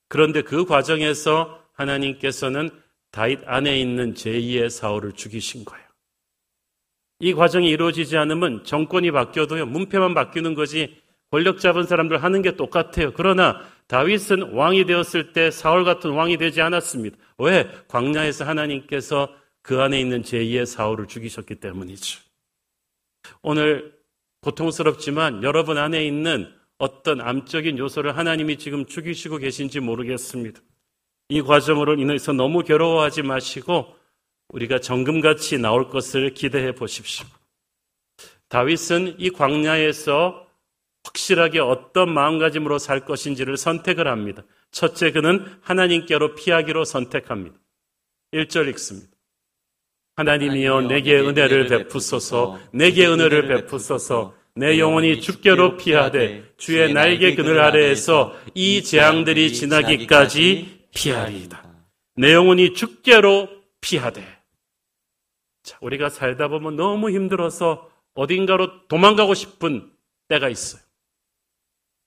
그런데 0.08 0.42
그 0.42 0.66
과정에서 0.66 1.63
하나님께서는 1.74 2.70
다윗 3.12 3.42
안에 3.46 3.80
있는 3.80 4.13
제2의 4.13 4.70
사울을 4.70 5.13
죽이신 5.13 5.66
거예요. 5.66 5.86
이 7.20 7.34
과정이 7.34 7.70
이루어지지 7.70 8.18
않으면 8.18 8.63
정권이 8.63 9.12
바뀌어도요, 9.12 9.66
문패만 9.66 10.13
바뀌는 10.13 10.56
거지 10.56 10.98
권력 11.32 11.60
잡은 11.60 11.84
사람들 11.84 12.24
하는 12.24 12.42
게 12.42 12.56
똑같아요. 12.56 13.13
그러나 13.13 13.62
다윗은 13.89 14.53
왕이 14.53 14.86
되었을 14.86 15.34
때 15.34 15.50
사울 15.50 15.84
같은 15.84 16.12
왕이 16.12 16.38
되지 16.38 16.62
않았습니다. 16.62 17.17
왜? 17.39 17.67
광야에서 17.88 18.46
하나님께서 18.46 19.36
그 19.63 19.81
안에 19.81 20.00
있는 20.00 20.22
제2의 20.22 20.67
사울을 20.67 21.08
죽이셨기 21.08 21.55
때문이죠. 21.55 22.22
오늘 23.41 23.98
고통스럽지만 24.41 25.41
여러분 25.41 25.79
안에 25.79 26.05
있는 26.05 26.53
어떤 26.77 27.19
암적인 27.19 27.79
요소를 27.79 28.15
하나님이 28.15 28.58
지금 28.58 28.86
죽이시고 28.86 29.38
계신지 29.38 29.79
모르겠습니다. 29.79 30.62
이 31.29 31.41
과정으로 31.41 31.96
인해서 31.96 32.31
너무 32.31 32.63
괴로워하지 32.63 33.24
마시고 33.24 33.96
우리가 34.50 34.79
정금같이 34.79 35.58
나올 35.58 35.89
것을 35.89 36.36
기대해 36.36 36.74
보십시오. 36.74 37.25
다윗은 38.50 39.15
이 39.17 39.31
광야에서 39.31 40.48
확실하게 41.10 41.60
어떤 41.60 42.13
마음가짐으로 42.13 42.78
살 42.78 43.06
것인지를 43.06 43.58
선택을 43.58 44.08
합니다. 44.08 44.44
첫째, 44.72 45.12
그는 45.12 45.46
하나님께로 45.62 46.36
피하기로 46.36 46.86
선택합니다. 46.86 47.58
1절 48.34 48.70
읽습니다. 48.70 49.10
하나님이여 50.16 50.82
내게 50.82 51.18
은혜를 51.18 51.68
베푸소서, 51.68 52.60
내게 52.74 53.08
은혜를 53.08 53.48
베푸소서, 53.48 54.36
내 54.56 54.78
영혼이 54.78 55.22
주께로 55.22 55.78
피하되 55.78 56.44
주의 56.58 56.94
날개 56.94 57.36
그늘 57.36 57.60
아래에서 57.60 58.36
이 58.54 58.84
재앙들이 58.84 59.54
지나기까지 59.54 60.88
피하리이다. 60.94 61.63
내 62.16 62.34
영혼이 62.34 62.74
주께로 62.74 63.48
피하되. 63.80 64.22
자, 65.63 65.78
우리가 65.82 66.10
살다 66.10 66.50
보면 66.50 66.75
너무 66.75 67.10
힘들어서 67.10 67.89
어딘가로 68.16 68.88
도망가고 68.89 69.34
싶은 69.34 69.89
때가 70.28 70.50
있어요. 70.50 70.88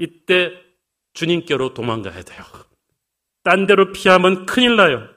이때 0.02 0.52
주님께로 1.14 1.74
도망가야 1.74 2.22
돼요. 2.22 2.42
딴 3.44 3.66
데로 3.66 3.92
피하면 3.92 4.46
큰일 4.46 4.76
나요. 4.76 5.08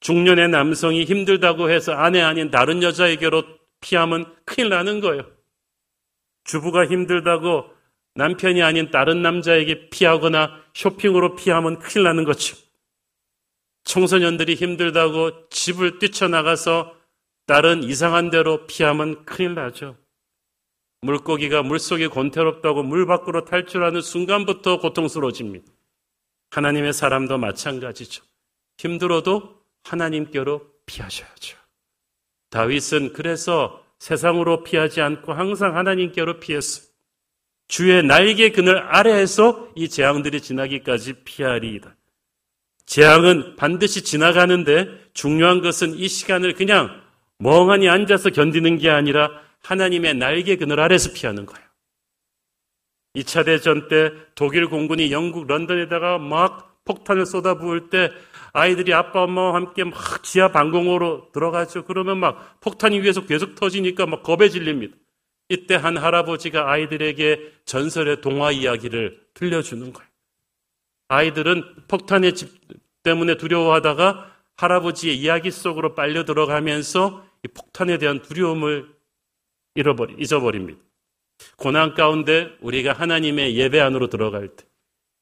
중년의 0.00 0.48
남성이 0.48 1.04
힘들다고 1.04 1.70
해서 1.70 1.92
아내 1.92 2.20
아닌 2.20 2.50
다른 2.50 2.82
여자에게로 2.82 3.42
피하면 3.80 4.36
큰일 4.44 4.68
나는 4.68 5.00
거예요. 5.00 5.28
주부가 6.44 6.86
힘들다고 6.86 7.70
남편이 8.14 8.62
아닌 8.62 8.90
다른 8.90 9.22
남자에게 9.22 9.90
피하거나 9.90 10.62
쇼핑으로 10.74 11.34
피하면 11.34 11.78
큰일 11.78 12.04
나는 12.04 12.24
거죠. 12.24 12.56
청소년들이 13.84 14.54
힘들다고 14.54 15.48
집을 15.48 15.98
뛰쳐나가서 15.98 16.94
다른 17.46 17.82
이상한 17.82 18.30
데로 18.30 18.66
피하면 18.66 19.24
큰일 19.24 19.54
나죠. 19.54 19.96
물고기가 21.02 21.62
물속이 21.62 22.06
곤태롭다고 22.06 22.84
물 22.84 23.06
밖으로 23.06 23.44
탈출하는 23.44 24.00
순간부터 24.00 24.78
고통스러워집니다. 24.78 25.66
하나님의 26.50 26.92
사람도 26.92 27.38
마찬가지죠. 27.38 28.22
힘들어도 28.78 29.62
하나님께로 29.82 30.62
피하셔야죠. 30.86 31.58
다윗은 32.50 33.14
그래서 33.14 33.82
세상으로 33.98 34.62
피하지 34.62 35.00
않고 35.00 35.32
항상 35.32 35.76
하나님께로 35.76 36.38
피했어요. 36.38 36.86
주의 37.66 38.02
날개 38.02 38.50
그늘 38.50 38.78
아래에서 38.78 39.70
이 39.74 39.88
재앙들이 39.88 40.40
지나기까지 40.40 41.24
피하리이다. 41.24 41.96
재앙은 42.86 43.56
반드시 43.56 44.04
지나가는데 44.04 44.88
중요한 45.14 45.62
것은 45.62 45.94
이 45.94 46.06
시간을 46.06 46.54
그냥 46.54 47.00
멍하니 47.38 47.88
앉아서 47.88 48.30
견디는 48.30 48.78
게 48.78 48.90
아니라 48.90 49.30
하나님의 49.62 50.14
날개 50.14 50.56
그늘 50.56 50.80
아래서 50.80 51.12
피하는 51.12 51.46
거예요. 51.46 51.66
2차 53.16 53.44
대전 53.44 53.88
때 53.88 54.10
독일 54.34 54.68
공군이 54.68 55.12
영국 55.12 55.46
런던에다가 55.46 56.18
막 56.18 56.82
폭탄을 56.84 57.26
쏟아부을 57.26 57.90
때 57.90 58.10
아이들이 58.52 58.92
아빠 58.92 59.22
엄마와 59.22 59.54
함께 59.54 59.84
막 59.84 60.22
지하 60.22 60.50
방공호로 60.50 61.30
들어가죠. 61.32 61.84
그러면 61.84 62.18
막 62.18 62.60
폭탄이 62.60 63.00
위에서 63.00 63.24
계속 63.26 63.54
터지니까 63.54 64.06
막 64.06 64.22
겁에 64.22 64.48
질립니다. 64.48 64.96
이때 65.48 65.74
한 65.74 65.96
할아버지가 65.96 66.70
아이들에게 66.70 67.52
전설의 67.64 68.20
동화 68.20 68.50
이야기를 68.52 69.26
들려주는 69.34 69.92
거예요. 69.92 70.08
아이들은 71.08 71.86
폭탄의 71.88 72.34
집 72.34 72.50
때문에 73.02 73.36
두려워하다가 73.36 74.32
할아버지의 74.56 75.16
이야기 75.18 75.50
속으로 75.50 75.94
빨려 75.94 76.24
들어가면서 76.24 77.26
이 77.44 77.48
폭탄에 77.48 77.98
대한 77.98 78.22
두려움을 78.22 78.91
잃어버리, 79.74 80.16
잊어버립니다. 80.18 80.80
고난 81.56 81.94
가운데 81.94 82.56
우리가 82.60 82.92
하나님의 82.92 83.56
예배 83.56 83.80
안으로 83.80 84.08
들어갈 84.08 84.48
때, 84.48 84.64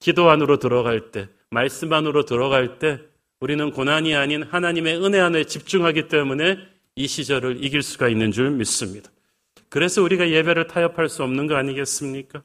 기도 0.00 0.30
안으로 0.30 0.58
들어갈 0.58 1.10
때, 1.10 1.28
말씀 1.50 1.92
안으로 1.92 2.24
들어갈 2.24 2.78
때, 2.78 3.00
우리는 3.40 3.70
고난이 3.70 4.14
아닌 4.14 4.42
하나님의 4.42 5.02
은혜 5.02 5.18
안에 5.18 5.44
집중하기 5.44 6.08
때문에 6.08 6.58
이 6.96 7.06
시절을 7.06 7.64
이길 7.64 7.82
수가 7.82 8.08
있는 8.08 8.32
줄 8.32 8.50
믿습니다. 8.50 9.10
그래서 9.68 10.02
우리가 10.02 10.28
예배를 10.28 10.66
타협할 10.66 11.08
수 11.08 11.22
없는 11.22 11.46
거 11.46 11.54
아니겠습니까? 11.54 12.42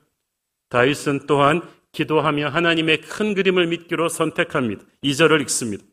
다윗은 0.70 1.26
또한 1.28 1.62
기도하며 1.92 2.50
하나님의 2.50 3.02
큰 3.02 3.34
그림을 3.34 3.68
믿기로 3.68 4.10
선택합니다. 4.10 4.84
2절을 5.04 5.42
읽습니다. 5.42 5.84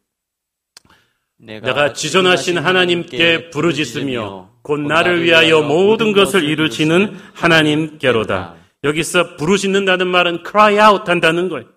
내가 1.42 1.92
지존하신 1.92 2.58
하나님께 2.58 3.50
부르짖으며 3.50 4.50
곧 4.62 4.80
나를 4.80 5.24
위하여 5.24 5.60
모든 5.60 6.12
것을 6.12 6.44
이루시는 6.44 7.14
하나님께로다. 7.34 8.54
여기서 8.84 9.36
부르짖는다는 9.36 10.06
말은 10.06 10.44
cry 10.46 10.78
out 10.78 11.10
한다는 11.10 11.48
거예요. 11.48 11.68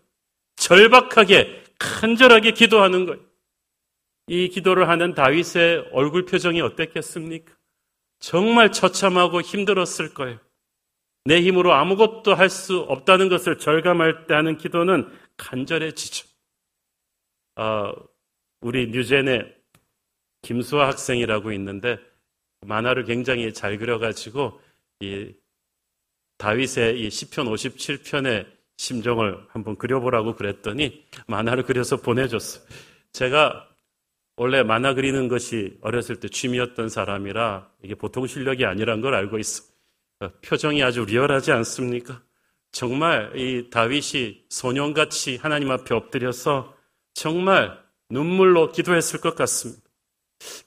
절박하게 0.57 1.63
간절하게 1.79 2.51
기도하는 2.51 3.05
거예요. 3.07 3.21
이 4.27 4.49
기도를 4.49 4.87
하는 4.87 5.13
다윗의 5.13 5.89
얼굴 5.91 6.25
표정이 6.25 6.61
어땠겠습니까? 6.61 7.53
정말 8.19 8.71
처참하고 8.71 9.41
힘들었을 9.41 10.13
거예요. 10.13 10.39
내 11.25 11.41
힘으로 11.41 11.73
아무것도 11.73 12.35
할 12.35 12.49
수 12.49 12.79
없다는 12.81 13.29
것을 13.29 13.57
절감할 13.57 14.27
때 14.27 14.35
하는 14.35 14.57
기도는 14.57 15.09
간절해지죠. 15.37 16.27
어, 17.57 17.91
우리 18.61 18.87
뉴젠의 18.87 19.54
김수아 20.45 20.87
학생이라고 20.87 21.51
있는데 21.53 21.97
만화를 22.61 23.05
굉장히 23.05 23.51
잘 23.51 23.79
그려가지고 23.79 24.61
이 24.99 25.33
다윗의 26.37 26.99
이 27.01 27.09
시편 27.09 27.47
57편의 27.47 28.45
심정을 28.77 29.43
한번 29.49 29.75
그려보라고 29.75 30.35
그랬더니 30.35 31.03
만화를 31.27 31.63
그려서 31.63 31.97
보내줬어요. 31.97 32.63
제가 33.11 33.67
원래 34.37 34.61
만화 34.61 34.93
그리는 34.93 35.27
것이 35.27 35.77
어렸을 35.81 36.19
때 36.19 36.27
취미였던 36.27 36.89
사람이라 36.89 37.71
이게 37.83 37.95
보통 37.95 38.27
실력이 38.27 38.65
아니란 38.65 39.01
걸 39.01 39.15
알고 39.15 39.39
있어. 39.39 39.63
어, 40.19 40.29
표정이 40.43 40.83
아주 40.83 41.05
리얼하지 41.05 41.53
않습니까? 41.53 42.21
정말 42.71 43.31
이 43.35 43.69
다윗이 43.71 44.45
소년같이 44.49 45.37
하나님 45.37 45.71
앞에 45.71 45.95
엎드려서 45.95 46.75
정말 47.13 47.81
눈물로 48.09 48.71
기도했을 48.73 49.21
것 49.21 49.35
같습니다. 49.35 49.84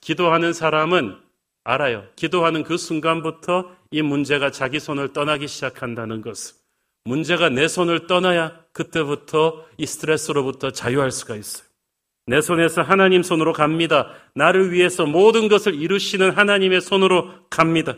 기도하는 0.01 0.53
사람은 0.53 1.17
알아요. 1.65 2.05
기도하는 2.17 2.63
그 2.63 2.77
순간부터 2.77 3.71
이 3.91 4.03
문제가 4.03 4.51
자기 4.51 4.81
손을 4.81 5.13
떠나기 5.13 5.49
시작한다는 5.49 6.23
것을. 6.23 6.57
문제가 7.05 7.49
내 7.49 7.69
손을 7.69 8.07
떠나야 8.07 8.65
그때부터 8.73 9.67
이 9.77 9.87
스트레스로부터 9.87 10.71
자유할 10.71 11.11
수가 11.11 11.37
있어요. 11.37 11.67
내 12.27 12.41
손에서 12.43 12.83
하나님 12.83 13.23
손으로 13.23 13.55
갑니다. 13.55 14.13
나를 14.35 14.73
위해서 14.73 15.07
모든 15.07 15.49
것을 15.49 15.75
이루시는 15.75 16.33
하나님의 16.33 16.81
손으로 16.83 17.31
갑니다. 17.49 17.97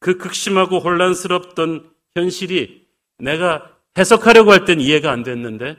그 0.00 0.18
극심하고 0.18 0.80
혼란스럽던 0.80 1.90
현실이 2.16 2.86
내가 3.18 3.70
해석하려고 3.96 4.50
할 4.52 4.64
땐 4.64 4.80
이해가 4.80 5.12
안 5.12 5.22
됐는데 5.22 5.76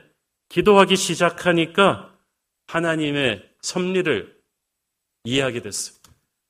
기도하기 0.48 0.96
시작하니까 0.96 2.14
하나님의 2.66 3.46
섭리를 3.60 4.35
이해하게 5.26 5.60
됐어요. 5.60 5.96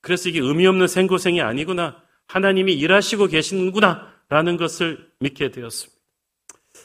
그래서 0.00 0.28
이게 0.28 0.38
의미 0.38 0.66
없는 0.66 0.86
생고생이 0.86 1.40
아니구나. 1.40 2.00
하나님이 2.28 2.74
일하시고 2.74 3.26
계시는구나. 3.26 4.14
라는 4.28 4.56
것을 4.56 5.08
믿게 5.20 5.50
되었습니다. 5.50 5.96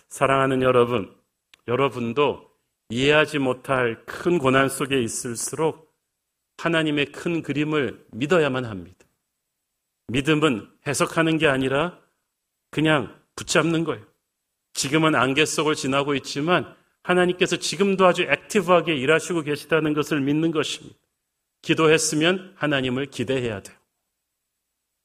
사랑하는 0.10 0.62
여러분, 0.62 1.14
여러분도 1.68 2.50
이해하지 2.90 3.40
못할 3.40 4.06
큰 4.06 4.38
고난 4.38 4.70
속에 4.70 5.02
있을수록 5.02 5.92
하나님의 6.58 7.08
큰 7.08 7.42
그림을 7.42 8.06
믿어야만 8.12 8.66
합니다. 8.66 9.00
믿음은 10.08 10.70
해석하는 10.86 11.38
게 11.38 11.48
아니라 11.48 11.98
그냥 12.70 13.20
붙잡는 13.36 13.86
거예요. 13.86 14.06
지금은 14.74 15.16
안개 15.16 15.46
속을 15.46 15.76
지나고 15.76 16.14
있지만 16.16 16.76
하나님께서 17.02 17.58
지금도 17.58 18.06
아주 18.06 18.24
액티브하게 18.24 18.96
일하시고 18.96 19.42
계시다는 19.42 19.94
것을 19.94 20.22
믿는 20.22 20.52
것입니다. 20.52 21.01
기도했으면 21.62 22.54
하나님을 22.56 23.08
기대해야 23.08 23.62
돼요. 23.62 23.78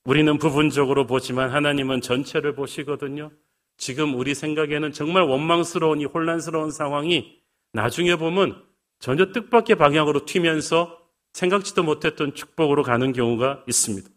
우리는 0.05 0.39
부분적으로 0.39 1.07
보지만 1.07 1.51
하나님은 1.51 2.01
전체를 2.01 2.55
보시거든요. 2.55 3.31
지금 3.77 4.15
우리 4.15 4.35
생각에는 4.35 4.93
정말 4.93 5.25
원망스러운 5.25 6.01
이 6.01 6.05
혼란스러운 6.05 6.71
상황이 6.71 7.41
나중에 7.73 8.17
보면 8.17 8.65
전혀 8.99 9.33
뜻밖의 9.33 9.77
방향으로 9.77 10.25
튀면서 10.25 10.99
생각지도 11.33 11.83
못했던 11.83 12.33
축복으로 12.35 12.83
가는 12.83 13.13
경우가 13.13 13.65
있습니다. 13.69 14.09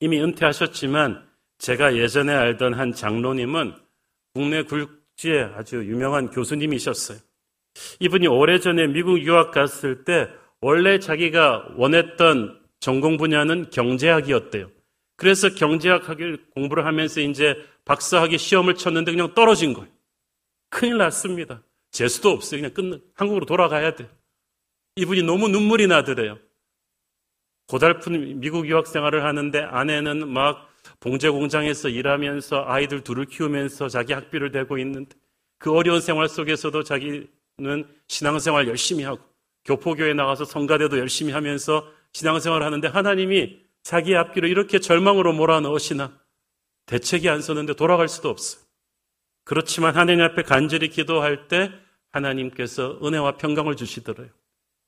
이미 0.00 0.20
은퇴하셨지만 0.20 1.26
제가 1.58 1.96
예전에 1.96 2.32
알던 2.32 2.74
한 2.74 2.92
장로님은 2.92 3.74
국내 4.34 4.62
굴지에 4.62 5.42
아주 5.54 5.76
유명한 5.76 6.30
교수님이셨어요. 6.30 7.18
이분이 8.00 8.26
오래전에 8.26 8.88
미국 8.88 9.20
유학 9.22 9.50
갔을 9.50 10.04
때 10.04 10.28
원래 10.62 11.00
자기가 11.00 11.74
원했던 11.76 12.60
전공 12.78 13.16
분야는 13.16 13.70
경제학이었대요. 13.70 14.70
그래서 15.16 15.50
경제학을 15.50 16.46
공부를 16.54 16.86
하면서 16.86 17.20
이제 17.20 17.56
박사학위 17.84 18.38
시험을 18.38 18.76
쳤는데 18.76 19.10
그냥 19.10 19.34
떨어진 19.34 19.74
거예요. 19.74 19.88
큰일 20.70 20.98
났습니다. 20.98 21.62
재수도 21.90 22.30
없어요. 22.30 22.60
그냥 22.60 22.74
끝, 22.74 23.12
한국으로 23.14 23.44
돌아가야 23.44 23.96
돼. 23.96 24.08
이분이 24.96 25.24
너무 25.24 25.48
눈물이 25.48 25.88
나더래요. 25.88 26.38
고달픈 27.66 28.38
미국 28.38 28.68
유학 28.68 28.86
생활을 28.86 29.24
하는데 29.24 29.60
아내는 29.60 30.28
막 30.28 30.70
봉제 31.00 31.30
공장에서 31.30 31.88
일하면서 31.88 32.64
아이들 32.68 33.02
둘을 33.02 33.26
키우면서 33.26 33.88
자기 33.88 34.12
학비를 34.12 34.52
대고 34.52 34.78
있는데 34.78 35.16
그 35.58 35.72
어려운 35.72 36.00
생활 36.00 36.28
속에서도 36.28 36.82
자기는 36.84 37.28
신앙생활 38.06 38.68
열심히 38.68 39.04
하고 39.04 39.31
교포교회 39.64 40.14
나가서 40.14 40.44
성가대도 40.44 40.98
열심히 40.98 41.32
하면서 41.32 41.86
신앙생활을 42.12 42.66
하는데 42.66 42.88
하나님이 42.88 43.60
자기 43.82 44.16
앞길을 44.16 44.48
이렇게 44.48 44.78
절망으로 44.78 45.32
몰아넣으시나 45.32 46.18
대책이 46.86 47.28
안 47.28 47.40
서는데 47.40 47.74
돌아갈 47.74 48.08
수도 48.08 48.28
없어요. 48.28 48.62
그렇지만 49.44 49.96
하나님 49.96 50.22
앞에 50.22 50.42
간절히 50.42 50.88
기도할 50.88 51.48
때 51.48 51.72
하나님께서 52.10 52.98
은혜와 53.02 53.36
평강을 53.36 53.76
주시더래요. 53.76 54.28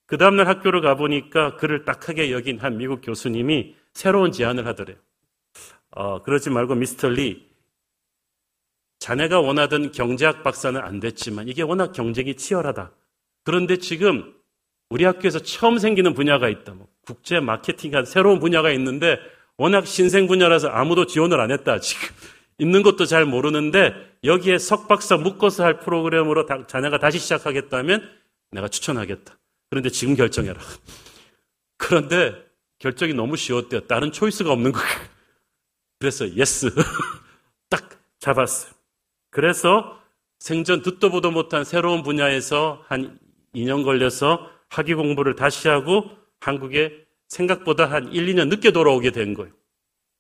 그 0.07 0.19
다음날 0.19 0.47
학교를 0.47 0.81
가보니까 0.81 1.57
그를 1.57 1.85
딱하게 1.85 2.31
여긴 2.31 2.59
한 2.59 2.77
미국 2.77 3.01
교수님이 3.01 3.75
새로운 3.93 4.33
제안을 4.33 4.67
하더래요. 4.67 4.97
어, 5.91 6.23
그러지 6.23 6.51
말고 6.51 6.75
미스터 6.75 7.09
리, 7.09 7.49
자네가 8.99 9.41
원하던 9.41 9.93
경제학 9.93 10.43
박사는 10.43 10.81
안 10.81 11.01
됐지만 11.01 11.49
이게 11.49 11.63
워낙 11.63 11.93
경쟁이 11.93 12.37
치열하다. 12.37 12.93
그런데 13.45 13.77
지금 13.77 14.35
우리 14.91 15.05
학교에서 15.05 15.39
처음 15.41 15.79
생기는 15.79 16.15
분야가 16.15 16.49
있다. 16.49 16.75
뭐 16.75 16.89
국제 17.07 17.41
마케팅이란 17.41 18.05
새로운 18.05 18.41
분야가 18.41 18.71
있는데 18.73 19.19
워낙 19.57 19.87
신생 19.87 20.27
분야라서 20.27 20.69
아무도 20.69 21.07
지원을 21.07 21.41
안 21.41 21.51
했다. 21.51 21.81
지금 21.81 22.09
있는 22.59 22.83
것도 22.83 23.05
잘 23.07 23.25
모르는데 23.25 23.95
여기에 24.23 24.59
석박사 24.59 25.17
묶어서 25.17 25.65
할 25.65 25.81
프로그램으로 25.81 26.47
자네가 26.67 26.99
다시 26.99 27.19
시작하겠다면 27.19 28.09
내가 28.51 28.69
추천하겠다. 28.69 29.37
그런데 29.71 29.91
지금 29.91 30.15
결정해라. 30.15 30.61
그런데 31.77 32.35
결정이 32.79 33.15
너무 33.15 33.37
쉬웠대요. 33.37 33.81
다른 33.87 34.13
choice가 34.13 34.53
없는 34.53 34.73
거예요. 34.73 34.89
그래서 35.99 36.29
yes. 36.37 36.71
딱 37.69 37.89
잡았어요. 38.19 38.73
그래서 39.31 40.01
생전 40.39 40.83
듣도 40.83 41.11
보도 41.11 41.31
못한 41.31 41.65
새로운 41.65 42.03
분야에서 42.03 42.85
한 42.87 43.19
2년 43.55 43.85
걸려서 43.85 44.54
학위 44.77 44.95
공부를 44.95 45.35
다시 45.35 45.69
하고 45.69 46.11
한국에 46.41 47.05
생각보다 47.29 47.87
한 47.87 48.13
1, 48.13 48.27
2년 48.27 48.49
늦게 48.49 48.73
돌아오게 48.73 49.11
된 49.11 49.35
거예요. 49.35 49.53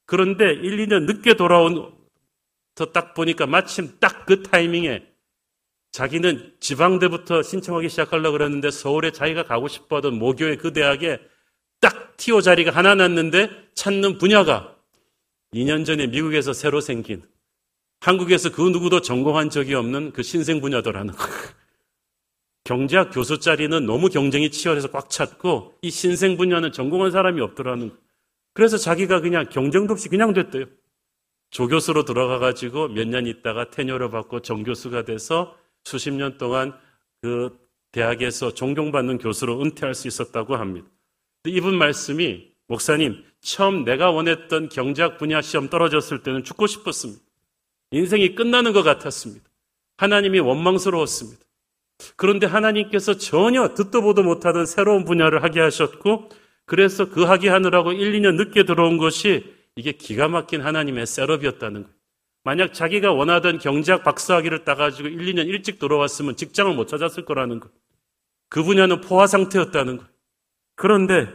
그런데 0.06 0.52
1, 0.52 0.86
2년 0.86 1.04
늦게 1.04 1.34
돌아온 1.34 1.92
딱 2.92 3.14
보니까 3.14 3.46
마침 3.46 3.98
딱 4.00 4.14
그 4.26 4.42
타이밍에 4.42 5.06
자기는 5.92 6.54
지방대부터 6.60 7.42
신청하기 7.42 7.88
시작하려고 7.88 8.32
그랬는데 8.32 8.70
서울에 8.70 9.12
자기가 9.12 9.44
가고 9.44 9.68
싶어 9.68 9.96
하던 9.96 10.18
모교의 10.18 10.58
그 10.58 10.72
대학에 10.72 11.20
딱 11.80 12.16
티오 12.16 12.40
자리가 12.40 12.70
하나 12.72 12.94
났는데 12.94 13.50
찾는 13.74 14.18
분야가 14.18 14.76
2년 15.52 15.84
전에 15.84 16.08
미국에서 16.08 16.52
새로 16.52 16.80
생긴 16.80 17.22
한국에서 18.00 18.50
그 18.50 18.62
누구도 18.62 19.02
전공한 19.02 19.50
적이 19.50 19.74
없는 19.74 20.12
그 20.12 20.22
신생 20.22 20.60
분야더라는 20.60 21.14
거예요. 21.14 21.63
경제학 22.64 23.10
교수 23.12 23.38
자리는 23.38 23.84
너무 23.84 24.08
경쟁이 24.08 24.50
치열해서 24.50 24.90
꽉 24.90 25.10
찼고 25.10 25.74
이 25.82 25.90
신생 25.90 26.36
분야는 26.36 26.72
전공한 26.72 27.10
사람이 27.10 27.40
없더라는 27.40 27.88
거예요. 27.90 28.02
그래서 28.54 28.78
자기가 28.78 29.20
그냥 29.20 29.48
경쟁도 29.50 29.92
없이 29.92 30.08
그냥 30.08 30.32
됐대요. 30.32 30.64
조교수로 31.50 32.04
들어가 32.04 32.38
가지고 32.38 32.88
몇 32.88 33.06
년 33.06 33.26
있다가 33.26 33.70
테뉴를 33.70 34.10
받고 34.10 34.40
정교수가 34.40 35.04
돼서 35.04 35.56
수십 35.84 36.10
년 36.12 36.38
동안 36.38 36.72
그 37.20 37.56
대학에서 37.92 38.54
존경받는 38.54 39.18
교수로 39.18 39.60
은퇴할 39.60 39.94
수 39.94 40.08
있었다고 40.08 40.56
합니다. 40.56 40.88
이분 41.46 41.76
말씀이 41.76 42.48
목사님 42.66 43.22
처음 43.40 43.84
내가 43.84 44.10
원했던 44.10 44.70
경제학 44.70 45.18
분야 45.18 45.42
시험 45.42 45.68
떨어졌을 45.68 46.22
때는 46.22 46.42
죽고 46.44 46.66
싶었습니다. 46.66 47.22
인생이 47.90 48.34
끝나는 48.34 48.72
것 48.72 48.82
같았습니다. 48.82 49.44
하나님이 49.98 50.40
원망스러웠습니다. 50.40 51.44
그런데 52.16 52.46
하나님께서 52.46 53.16
전혀 53.16 53.74
듣도 53.74 54.02
보도 54.02 54.22
못하던 54.22 54.66
새로운 54.66 55.04
분야를 55.04 55.42
하게 55.42 55.60
하셨고, 55.60 56.28
그래서 56.66 57.08
그 57.08 57.24
하게 57.24 57.48
하느라고 57.48 57.92
1, 57.92 58.12
2년 58.20 58.36
늦게 58.36 58.64
들어온 58.64 58.98
것이 58.98 59.44
이게 59.76 59.92
기가 59.92 60.28
막힌 60.28 60.60
하나님의 60.60 61.06
셋업이었다는 61.06 61.82
거예요. 61.82 61.94
만약 62.44 62.74
자기가 62.74 63.12
원하던 63.12 63.58
경제학 63.58 64.04
박사학위를 64.04 64.64
따가지고 64.64 65.08
1, 65.08 65.34
2년 65.34 65.46
일찍 65.48 65.78
들어왔으면 65.78 66.36
직장을 66.36 66.72
못 66.74 66.86
찾았을 66.88 67.24
거라는 67.24 67.60
거예요. 67.60 67.74
그 68.50 68.62
분야는 68.62 69.00
포화 69.00 69.26
상태였다는 69.26 69.96
거예요. 69.96 70.10
그런데 70.76 71.28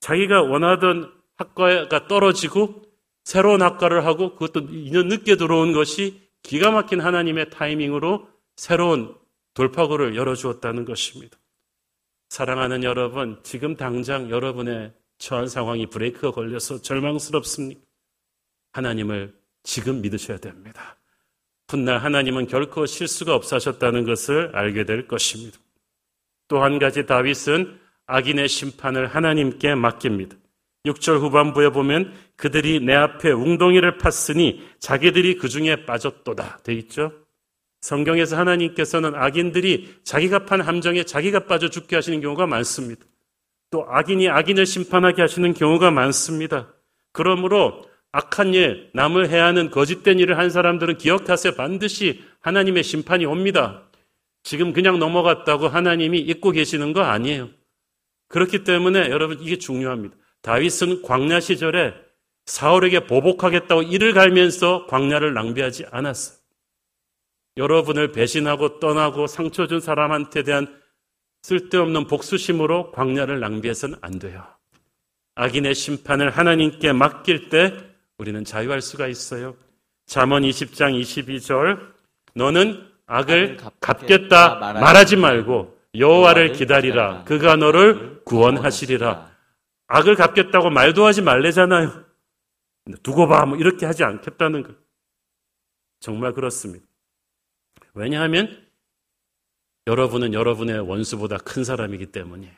자기가 0.00 0.42
원하던 0.42 1.12
학과가 1.36 2.08
떨어지고 2.08 2.82
새로운 3.24 3.62
학과를 3.62 4.06
하고 4.06 4.34
그것도 4.34 4.68
2년 4.68 5.06
늦게 5.06 5.36
들어온 5.36 5.72
것이 5.72 6.20
기가 6.42 6.70
막힌 6.70 7.00
하나님의 7.00 7.50
타이밍으로 7.50 8.28
새로운 8.56 9.14
돌파구를 9.54 10.16
열어주었다는 10.16 10.84
것입니다. 10.84 11.38
사랑하는 12.28 12.82
여러분, 12.82 13.40
지금 13.42 13.76
당장 13.76 14.30
여러분의 14.30 14.92
처한 15.18 15.46
상황이 15.48 15.86
브레이크가 15.86 16.32
걸려서 16.32 16.82
절망스럽습니까? 16.82 17.80
하나님을 18.72 19.34
지금 19.62 20.02
믿으셔야 20.02 20.38
됩니다. 20.38 20.96
훗날 21.68 21.98
하나님은 21.98 22.46
결코 22.46 22.84
실수가 22.86 23.34
없으셨다는 23.34 24.04
것을 24.04 24.54
알게 24.54 24.84
될 24.84 25.06
것입니다. 25.06 25.58
또 26.48 26.62
한 26.62 26.78
가지 26.78 27.06
다윗은 27.06 27.80
악인의 28.06 28.48
심판을 28.48 29.06
하나님께 29.06 29.74
맡깁니다. 29.76 30.36
6절 30.84 31.20
후반부에 31.20 31.70
보면 31.70 32.12
그들이 32.36 32.80
내 32.80 32.94
앞에 32.94 33.30
웅덩이를 33.30 33.96
팠으니 33.96 34.60
자기들이 34.78 35.38
그 35.38 35.48
중에 35.48 35.86
빠졌도다. 35.86 36.58
돼 36.58 36.74
있죠? 36.74 37.23
성경에서 37.84 38.38
하나님께서는 38.38 39.14
악인들이 39.14 39.96
자기가 40.04 40.46
판 40.46 40.62
함정에 40.62 41.04
자기가 41.04 41.40
빠져 41.40 41.68
죽게 41.68 41.94
하시는 41.94 42.18
경우가 42.22 42.46
많습니다. 42.46 43.04
또 43.70 43.84
악인이 43.86 44.26
악인을 44.30 44.64
심판하게 44.64 45.20
하시는 45.20 45.52
경우가 45.52 45.90
많습니다. 45.90 46.72
그러므로 47.12 47.84
악한 48.10 48.54
일, 48.54 48.88
남을 48.94 49.28
해야 49.28 49.44
하는 49.44 49.70
거짓된 49.70 50.18
일을 50.18 50.38
한 50.38 50.48
사람들은 50.48 50.96
기억하세요. 50.96 51.56
반드시 51.56 52.24
하나님의 52.40 52.84
심판이 52.84 53.26
옵니다. 53.26 53.82
지금 54.42 54.72
그냥 54.72 54.98
넘어갔다고 54.98 55.68
하나님이 55.68 56.20
잊고 56.20 56.52
계시는 56.52 56.94
거 56.94 57.02
아니에요. 57.02 57.50
그렇기 58.28 58.64
때문에 58.64 59.10
여러분 59.10 59.42
이게 59.42 59.58
중요합니다. 59.58 60.16
다윗은 60.40 61.02
광야 61.02 61.40
시절에 61.40 61.92
사울에게 62.46 63.06
보복하겠다고 63.06 63.82
이를 63.82 64.14
갈면서 64.14 64.86
광야를 64.86 65.34
낭비하지 65.34 65.84
않았어요. 65.90 66.43
여러분을 67.56 68.12
배신하고 68.12 68.80
떠나고 68.80 69.26
상처 69.26 69.66
준 69.66 69.80
사람한테 69.80 70.42
대한 70.42 70.80
쓸데없는 71.42 72.06
복수심으로 72.06 72.92
광야를 72.92 73.40
낭비해서는 73.40 73.98
안 74.00 74.18
돼요. 74.18 74.44
악인의 75.36 75.74
심판을 75.74 76.30
하나님께 76.30 76.92
맡길 76.92 77.48
때 77.48 77.74
우리는 78.18 78.44
자유할 78.44 78.80
수가 78.80 79.08
있어요. 79.08 79.56
잠언 80.06 80.42
20장 80.42 80.98
22절 81.00 81.92
너는 82.34 82.88
악을 83.06 83.58
갚겠다 83.80 84.56
말하지 84.56 85.16
말고 85.16 85.78
여호와를 85.96 86.52
기다리라 86.52 87.24
그가 87.24 87.56
너를 87.56 88.22
구원하시리라 88.24 89.34
악을 89.86 90.16
갚겠다고 90.16 90.70
말도 90.70 91.04
하지 91.04 91.22
말래잖아요. 91.22 92.04
두고 93.02 93.28
봐, 93.28 93.46
뭐 93.46 93.56
이렇게 93.56 93.86
하지 93.86 94.04
않겠다는 94.04 94.62
거. 94.62 94.72
정말 96.00 96.32
그렇습니다. 96.32 96.84
왜냐하면 97.94 98.64
여러분은 99.86 100.34
여러분의 100.34 100.80
원수보다 100.80 101.38
큰 101.38 101.64
사람이기 101.64 102.06
때문이에요. 102.06 102.54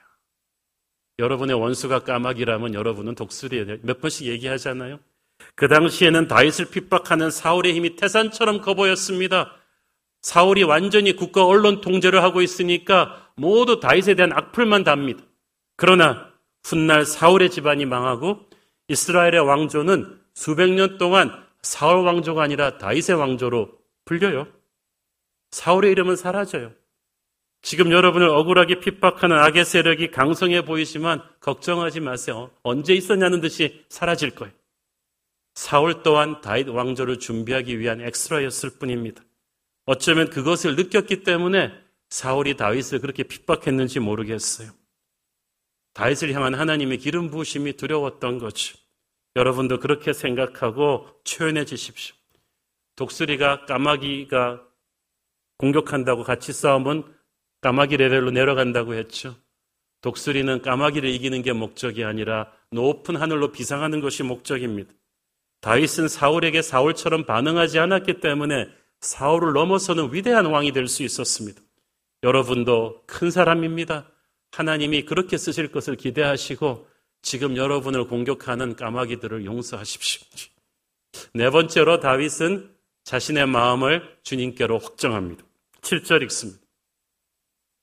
여러분의 1.18 1.59
원수가 1.59 2.01
까마귀라면 2.01 2.75
여러분은 2.75 3.14
독수리예요. 3.14 3.79
몇 3.83 4.01
번씩 4.01 4.27
얘기하잖아요. 4.27 4.99
그 5.55 5.68
당시에는 5.68 6.29
다윗을 6.29 6.70
핍박하는 6.70 7.31
사울의 7.31 7.75
힘이 7.75 7.96
태산처럼 7.96 8.61
커 8.61 8.75
보였습니다. 8.75 9.53
사울이 10.22 10.62
완전히 10.62 11.14
국가 11.14 11.46
언론 11.46 11.81
통제를 11.81 12.22
하고 12.22 12.42
있으니까 12.42 13.31
모두 13.37 13.81
다윗에 13.81 14.14
대한 14.14 14.33
악플만 14.33 14.85
답니다. 14.85 15.22
그러나 15.77 16.33
훗날 16.64 17.05
사울의 17.05 17.51
집안이 17.51 17.87
망하고 17.87 18.49
이스라엘의 18.88 19.40
왕조는 19.40 20.20
수백 20.35 20.70
년 20.70 20.99
동안 20.99 21.31
사울 21.62 22.05
왕조가 22.05 22.42
아니라 22.42 22.79
다윗의 22.79 23.16
왕조로 23.16 23.70
불려요. 24.05 24.46
사울의 25.50 25.92
이름은 25.92 26.16
사라져요. 26.16 26.72
지금 27.62 27.90
여러분을 27.90 28.28
억울하게 28.28 28.80
핍박하는 28.80 29.37
악의 29.37 29.64
세력이 29.64 30.11
강성해 30.11 30.64
보이지만 30.64 31.22
걱정하지 31.40 32.00
마세요. 32.00 32.50
언제 32.62 32.94
있었냐는 32.94 33.40
듯이 33.40 33.85
사라질 33.88 34.30
거예요. 34.30 34.52
사울 35.54 36.02
또한 36.02 36.40
다윗 36.42 36.68
왕조를 36.68 37.18
준비하기 37.18 37.78
위한 37.80 38.00
엑스트라였을 38.00 38.78
뿐입니다. 38.78 39.22
어쩌면 39.87 40.30
그것을 40.30 40.76
느꼈기 40.76 41.22
때문에 41.22 41.72
사울이 42.11 42.56
다윗을 42.56 43.00
그렇게 43.00 43.22
핍박했는지 43.22 43.98
모르겠어요. 44.00 44.70
다윗을 45.94 46.35
향한 46.35 46.54
하나님의 46.54 46.98
기름 46.98 47.30
부으심이 47.30 47.72
두려웠던 47.72 48.38
거죠. 48.38 48.76
여러분도 49.35 49.80
그렇게 49.80 50.12
생각하고 50.12 51.09
초연해지십시오. 51.24 52.14
독수리가 52.96 53.64
까마귀가 53.66 54.62
공격한다고 55.59 56.23
같이 56.25 56.53
싸우면 56.53 57.05
까마귀 57.61 57.97
레벨로 57.97 58.31
내려간다고 58.31 58.95
했죠. 58.95 59.37
독수리는 60.03 60.62
까마귀를 60.62 61.09
이기는 61.09 61.42
게 61.42 61.53
목적이 61.53 62.05
아니라 62.05 62.53
높은 62.71 63.16
하늘로 63.16 63.51
비상하는 63.53 64.01
것이 64.01 64.23
목적입니다. 64.23 64.92
다윗은 65.62 66.09
사울에게 66.09 66.62
사울처럼 66.62 67.25
반응하지 67.25 67.79
않았기 67.79 68.21
때문에 68.21 68.69
사울을 69.01 69.53
넘어서는 69.53 70.12
위대한 70.12 70.47
왕이 70.47 70.73
될 70.73 70.87
수 70.87 71.03
있었습니다. 71.03 71.61
여러분도 72.23 73.03
큰 73.07 73.31
사람입니다. 73.31 74.11
하나님이 74.53 75.05
그렇게 75.05 75.37
쓰실 75.37 75.73
것을 75.73 75.97
기대하시고 75.97 76.88
지금 77.23 77.57
여러분을 77.57 78.07
공격하는 78.07 78.77
까마귀들을 78.77 79.45
용서하십시오. 79.45 80.23
네 81.35 81.51
번째로 81.51 82.01
다윗은 82.01 82.75
자신의 83.05 83.47
마음을 83.47 84.19
주님께로 84.23 84.79
확정합니다. 84.79 85.45
7절 85.87 86.22
읽습니다. 86.25 86.61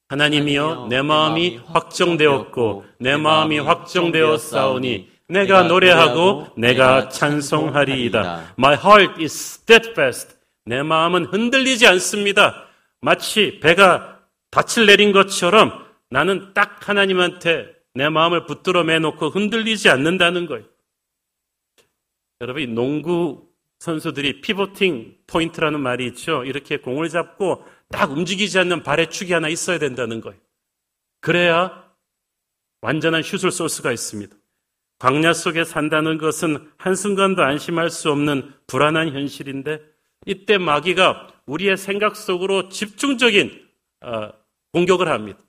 하나님이여 0.09 0.87
내 0.89 1.01
마음이 1.01 1.57
확정되었고 1.65 2.85
내 2.99 3.17
마음이 3.17 3.59
확정되어 3.59 4.37
싸우니 4.37 5.11
내가 5.29 5.63
노래하고 5.63 6.47
내가 6.57 7.09
찬송하리이다. 7.09 8.55
My 8.59 8.75
heart 8.75 9.23
is 9.23 9.33
steadfast. 9.33 10.35
내 10.65 10.83
마음은 10.83 11.25
흔들리지 11.25 11.87
않습니다. 11.87 12.67
마치 13.01 13.59
배가 13.59 14.19
닻을 14.51 14.85
내린 14.85 15.11
것처럼 15.11 15.83
나는 16.09 16.53
딱 16.53 16.87
하나님한테 16.87 17.73
내 17.95 18.09
마음을 18.09 18.45
붙들어 18.45 18.83
매놓고 18.83 19.29
흔들리지 19.29 19.89
않는다는 19.89 20.45
거예요. 20.45 20.65
여러분, 22.41 22.75
농구 22.75 23.47
선수들이 23.79 24.41
pivoting 24.41 25.17
point라는 25.27 25.79
말이 25.79 26.07
있죠. 26.07 26.45
이렇게 26.45 26.77
공을 26.77 27.09
잡고 27.09 27.65
딱 27.93 28.11
움직이지 28.11 28.57
않는 28.57 28.81
발의 28.81 29.11
축이 29.11 29.33
하나 29.33 29.47
있어야 29.47 29.77
된다는 29.77 30.19
거예요. 30.19 30.39
그래야 31.21 31.83
완전한 32.81 33.21
슛을 33.21 33.51
쏠 33.51 33.69
수가 33.69 33.91
있습니다. 33.91 34.35
광야 34.97 35.33
속에 35.33 35.63
산다는 35.63 36.17
것은 36.17 36.71
한순간도 36.77 37.43
안심할 37.43 37.91
수 37.91 38.11
없는 38.11 38.51
불안한 38.65 39.13
현실인데 39.13 39.79
이때 40.25 40.57
마귀가 40.57 41.27
우리의 41.45 41.77
생각 41.77 42.15
속으로 42.15 42.69
집중적인 42.69 43.63
어, 44.01 44.29
공격을 44.71 45.07
합니다. 45.07 45.39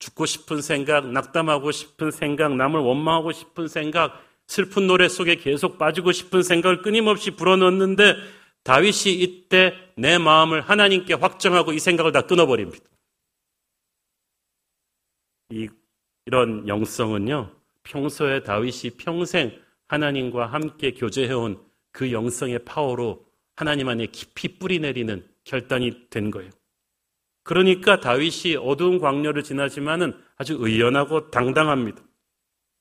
죽고 0.00 0.26
싶은 0.26 0.60
생각, 0.60 1.10
낙담하고 1.10 1.72
싶은 1.72 2.10
생각, 2.10 2.54
남을 2.56 2.80
원망하고 2.80 3.32
싶은 3.32 3.68
생각, 3.68 4.22
슬픈 4.46 4.86
노래 4.86 5.08
속에 5.08 5.36
계속 5.36 5.78
빠지고 5.78 6.12
싶은 6.12 6.42
생각을 6.42 6.82
끊임없이 6.82 7.30
불어넣는데 7.30 8.16
다윗이 8.64 9.14
이때 9.20 9.74
내 9.96 10.18
마음을 10.18 10.60
하나님께 10.60 11.14
확정하고 11.14 11.72
이 11.72 11.78
생각을 11.78 12.12
다 12.12 12.22
끊어버립니다. 12.22 12.84
이, 15.50 15.68
이런 16.26 16.68
영성은요, 16.68 17.54
평소에 17.82 18.42
다윗이 18.42 18.96
평생 18.98 19.58
하나님과 19.88 20.46
함께 20.46 20.92
교제해온 20.92 21.60
그 21.92 22.12
영성의 22.12 22.60
파워로 22.64 23.26
하나님 23.56 23.88
안에 23.88 24.06
깊이 24.06 24.58
뿌리내리는 24.58 25.26
결단이 25.44 26.08
된 26.10 26.30
거예요. 26.30 26.50
그러니까 27.42 27.98
다윗이 28.00 28.56
어두운 28.60 28.98
광야를 28.98 29.42
지나지만은 29.42 30.12
아주 30.36 30.56
의연하고 30.58 31.30
당당합니다. 31.30 32.02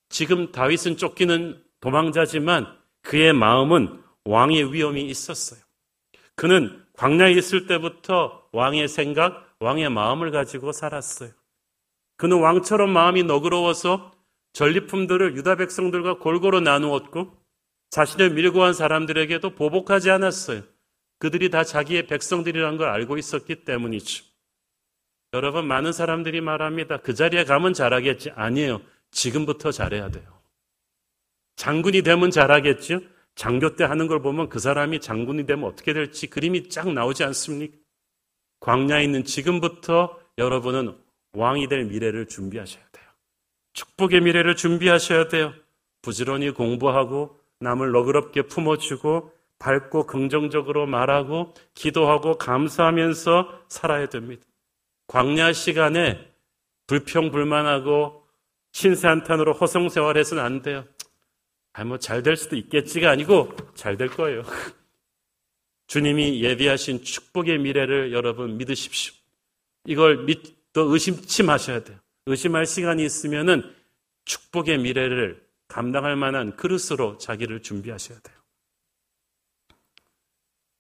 지금 0.10 0.52
다윗은 0.52 0.98
쫓기는 0.98 1.64
도망자지만 1.80 2.78
그의 3.02 3.34
마음은 3.34 4.04
왕의 4.26 4.74
위험이 4.74 5.06
있었어요. 5.06 5.62
그는 6.40 6.82
광야에 6.94 7.34
있을 7.34 7.68
때부터 7.68 8.48
왕의 8.54 8.88
생각, 8.88 9.54
왕의 9.60 9.90
마음을 9.90 10.32
가지고 10.32 10.72
살았어요. 10.72 11.32
그는 12.16 12.40
왕처럼 12.40 12.92
마음이 12.92 13.24
너그러워서 13.24 14.14
전리품들을 14.54 15.36
유다 15.36 15.56
백성들과 15.58 16.20
골고루 16.20 16.62
나누었고 16.62 17.36
자신을 17.90 18.30
밀고 18.30 18.64
한 18.64 18.74
사람들에게도 18.74 19.56
보복하지 19.56 20.12
않았어요. 20.12 20.64
그들이 21.18 21.50
다 21.50 21.66
자기의 21.66 22.08
백성들이라는 22.08 22.78
걸 22.78 22.88
알고 22.88 23.18
있었기 23.18 23.66
때문이죠. 23.66 24.24
여러분, 25.34 25.68
많은 25.68 25.92
사람들이 25.92 26.40
말합니다. 26.40 27.02
그 27.02 27.14
자리에 27.16 27.44
가면 27.44 27.74
잘하겠지. 27.74 28.32
아니에요. 28.32 28.80
지금부터 29.12 29.74
잘해야 29.74 30.10
돼요. 30.10 30.40
장군이 31.58 32.02
되면 32.04 32.32
잘하겠죠? 32.32 33.02
장교 33.40 33.78
때 33.78 33.86
하는 33.86 34.08
걸 34.08 34.22
보면 34.22 34.50
그 34.50 34.60
사람이 34.60 35.00
장군이 35.00 35.46
되면 35.46 35.64
어떻게 35.64 35.94
될지 35.94 36.28
그림이 36.28 36.68
쫙 36.68 36.92
나오지 36.92 37.24
않습니까? 37.24 37.78
광야에 38.60 39.06
있는 39.06 39.24
지금부터 39.24 40.20
여러분은 40.38 40.98
왕이 41.32 41.70
될 41.70 41.86
미래를 41.86 42.26
준비하셔야 42.26 42.84
돼요. 42.92 43.06
축복의 43.72 44.20
미래를 44.20 44.58
준비하셔야 44.58 45.30
돼요. 45.30 45.54
부지런히 46.02 46.52
공부하고 46.52 47.40
남을 47.62 47.94
너그럽게 47.94 48.42
품어주고 48.42 49.32
밝고 49.58 50.06
긍정적으로 50.06 50.86
말하고 50.86 51.54
기도하고 51.76 52.38
감사하면서 52.38 53.62
살아야 53.70 54.08
됩니다. 54.08 54.44
광야 55.08 55.54
시간에 55.54 56.30
불평불만하고 56.88 58.22
신세한탄으로 58.74 59.54
허송생활해서는 59.54 60.44
안 60.44 60.62
돼요. 60.62 60.84
아, 61.80 61.86
뭐 61.86 61.98
잘 61.98 62.22
될 62.22 62.36
수도 62.36 62.58
있겠지가 62.58 63.10
아니고 63.10 63.56
잘 63.74 63.96
될 63.96 64.10
거예요. 64.10 64.44
주님이 65.88 66.44
예비하신 66.44 67.04
축복의 67.06 67.60
미래를 67.60 68.12
여러분 68.12 68.58
믿으십시오. 68.58 69.14
이걸 69.86 70.26
믿, 70.26 70.74
또 70.74 70.94
의심치 70.94 71.42
마셔야 71.42 71.82
돼요. 71.82 71.98
의심할 72.26 72.66
시간이 72.66 73.06
있으면은 73.06 73.64
축복의 74.26 74.80
미래를 74.80 75.42
감당할 75.70 76.18
만한 76.18 76.58
그릇으로 76.58 77.18
자기를 77.18 77.62
준비하셔야 77.62 78.20
돼요. 78.20 78.36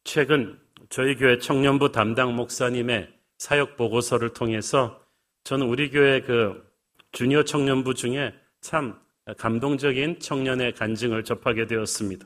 최근 0.03 0.59
저희 0.89 1.15
교회 1.15 1.37
청년부 1.37 1.93
담당 1.93 2.35
목사님의 2.35 3.09
사역 3.37 3.77
보고서를 3.77 4.33
통해서 4.33 5.01
저는 5.45 5.65
우리 5.65 5.89
교회 5.89 6.19
그 6.21 6.69
주니어 7.13 7.43
청년부 7.43 7.93
중에 7.93 8.33
참 8.59 8.99
감동적인 9.37 10.19
청년의 10.19 10.73
간증을 10.73 11.23
접하게 11.23 11.67
되었습니다. 11.67 12.25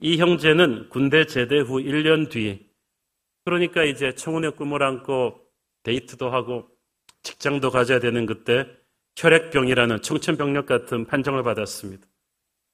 이 0.00 0.18
형제는 0.18 0.88
군대 0.88 1.26
제대 1.26 1.58
후 1.58 1.80
1년 1.80 2.30
뒤, 2.30 2.68
그러니까 3.44 3.84
이제 3.84 4.14
청혼의 4.14 4.52
꿈을 4.56 4.82
안고 4.82 5.40
데이트도 5.82 6.30
하고 6.30 6.68
직장도 7.22 7.70
가져야 7.70 7.98
되는 7.98 8.26
그때 8.26 8.66
혈액병이라는 9.16 10.02
청천벽력 10.02 10.66
같은 10.66 11.06
판정을 11.06 11.42
받았습니다. 11.42 12.06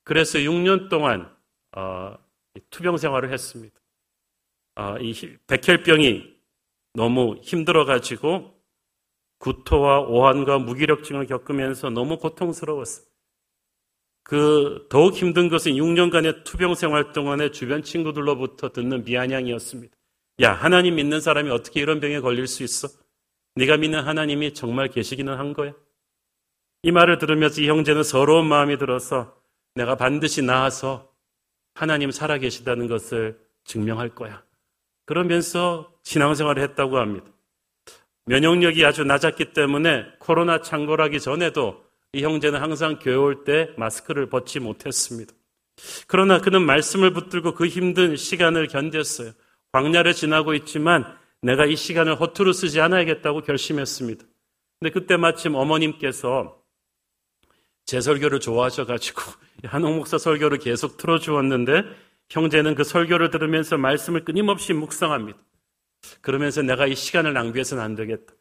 그래서 0.05 0.39
6년 0.39 0.91
동안 0.91 1.35
어, 1.77 2.15
투병 2.71 2.99
생활을 2.99 3.33
했습니다. 3.33 3.81
어, 4.77 4.97
이 4.99 5.15
백혈병이 5.47 6.35
너무 6.95 7.37
힘들어가지고 7.43 8.55
구토와 9.39 10.01
오한과 10.01 10.59
무기력증을 10.59 11.27
겪으면서 11.27 11.91
너무 11.91 12.19
고통스러웠어요. 12.19 13.14
그 14.25 14.87
더욱 14.89 15.15
힘든 15.15 15.49
것은 15.49 15.73
6년간의 15.73 16.45
투병 16.45 16.75
생활 16.75 17.13
동안에 17.13 17.51
주변 17.51 17.83
친구들로부터 17.83 18.71
듣는 18.71 19.05
미안양이었습니다. 19.05 19.95
야, 20.41 20.53
하나님 20.53 20.97
믿는 20.97 21.21
사람이 21.21 21.51
어떻게 21.51 21.81
이런 21.81 22.01
병에 22.01 22.21
걸릴 22.21 22.47
수 22.47 22.65
있어? 22.65 22.89
네가 23.55 23.77
믿는 23.77 24.03
하나님이 24.03 24.55
정말 24.55 24.89
계시기는 24.89 25.33
한 25.33 25.53
거야? 25.53 25.75
이 26.83 26.91
말을 26.91 27.19
들으면서 27.19 27.61
이 27.61 27.69
형제는 27.69 28.03
서러운 28.03 28.47
마음이 28.47 28.79
들어서 28.79 29.37
내가 29.75 29.95
반드시 29.95 30.43
나아서 30.43 31.13
하나님 31.75 32.11
살아계시다는 32.11 32.89
것을 32.89 33.39
증명할 33.65 34.15
거야. 34.15 34.43
그러면서 35.05 35.93
신앙생활을 36.03 36.63
했다고 36.63 36.99
합니다. 36.99 37.27
면역력이 38.27 38.85
아주 38.87 39.05
낮았기 39.05 39.53
때문에 39.53 40.07
코로나 40.19 40.63
창궐하기 40.63 41.21
전에도 41.21 41.84
이 42.15 42.23
형제는 42.23 42.61
항상 42.61 42.99
교회 43.01 43.15
올 43.15 43.45
때 43.45 43.71
마스크를 43.77 44.29
벗지 44.31 44.61
못했습니다. 44.61 45.35
그러나 46.07 46.39
그는 46.39 46.63
말씀을 46.63 47.13
붙들고 47.13 47.55
그 47.55 47.67
힘든 47.67 48.17
시간을 48.17 48.69
견뎠어요. 48.69 49.35
광야를 49.73 50.15
지나고 50.15 50.55
있지만 50.55 51.05
내가 51.43 51.67
이 51.67 51.75
시간을 51.77 52.21
허투루 52.21 52.53
쓰지 52.53 52.81
않아야겠다고 52.81 53.43
결심했습니다. 53.43 54.25
근데 54.79 54.93
그때 54.93 55.17
마침 55.17 55.57
어머님께서 55.57 56.63
제 57.85 58.01
설교를 58.01 58.41
좋아하셔가지고 58.41 59.21
한옥 59.65 59.97
목사 59.97 60.17
설교를 60.17 60.59
계속 60.59 60.97
틀어주었는데 60.97 61.83
형제는 62.31 62.77
그 62.77 62.85
설교를 62.85 63.31
들으면서 63.31 63.77
말씀을 63.77 64.25
끊임없이 64.25 64.73
묵상합니다. 64.73 65.39
그러면서 66.21 66.63
내가 66.63 66.87
이 66.87 66.95
시간을 66.95 67.33
낭비해서는 67.33 67.83
안 67.83 67.95
되겠다. 67.95 68.33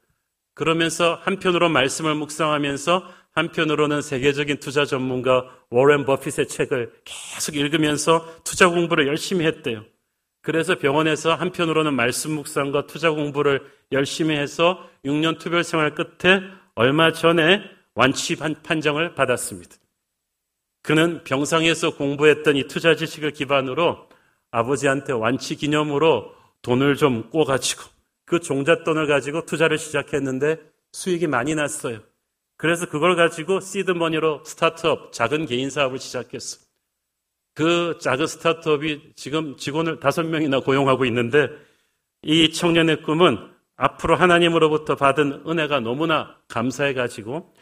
그러면서 0.53 1.19
한편으로 1.23 1.69
말씀을 1.69 2.15
묵상하면서 2.15 3.22
한편으로는 3.33 4.01
세계적인 4.01 4.59
투자 4.59 4.85
전문가 4.85 5.45
워렌 5.69 6.05
버핏의 6.05 6.47
책을 6.47 6.93
계속 7.03 7.55
읽으면서 7.55 8.25
투자 8.43 8.69
공부를 8.69 9.07
열심히 9.07 9.45
했대요. 9.45 9.83
그래서 10.41 10.77
병원에서 10.77 11.33
한편으로는 11.33 11.93
말씀 11.93 12.31
묵상과 12.31 12.87
투자 12.87 13.11
공부를 13.11 13.61
열심히 13.91 14.35
해서 14.35 14.87
6년 15.05 15.39
투별 15.39 15.63
생활 15.63 15.95
끝에 15.95 16.41
얼마 16.75 17.11
전에 17.13 17.61
완치 17.95 18.35
판정을 18.35 19.15
받았습니다. 19.15 19.75
그는 20.81 21.23
병상에서 21.23 21.95
공부했던 21.95 22.57
이 22.57 22.67
투자 22.67 22.95
지식을 22.95 23.31
기반으로 23.31 24.09
아버지한테 24.51 25.13
완치 25.13 25.55
기념으로 25.55 26.33
돈을 26.61 26.97
좀 26.97 27.29
꼬가지고 27.29 27.83
그 28.25 28.39
종잣돈을 28.39 29.07
가지고 29.07 29.45
투자를 29.45 29.77
시작했는데 29.77 30.57
수익이 30.91 31.27
많이 31.27 31.55
났어요. 31.55 32.01
그래서 32.63 32.85
그걸 32.85 33.17
가지고 33.17 33.59
시드머니로 33.59 34.45
스타트업, 34.45 35.11
작은 35.11 35.47
개인 35.47 35.69
사업을 35.69 35.99
시작했어. 35.99 36.65
그 37.53 37.97
작은 37.99 38.25
스타트업이 38.25 39.11
지금 39.17 39.57
직원을 39.57 39.99
다섯 39.99 40.23
명이나 40.23 40.61
고용하고 40.61 41.03
있는데 41.07 41.49
이 42.21 42.53
청년의 42.53 43.01
꿈은 43.01 43.51
앞으로 43.75 44.15
하나님으로부터 44.15 44.95
받은 44.95 45.43
은혜가 45.45 45.81
너무나 45.81 46.37
감사해가지고 46.47 47.53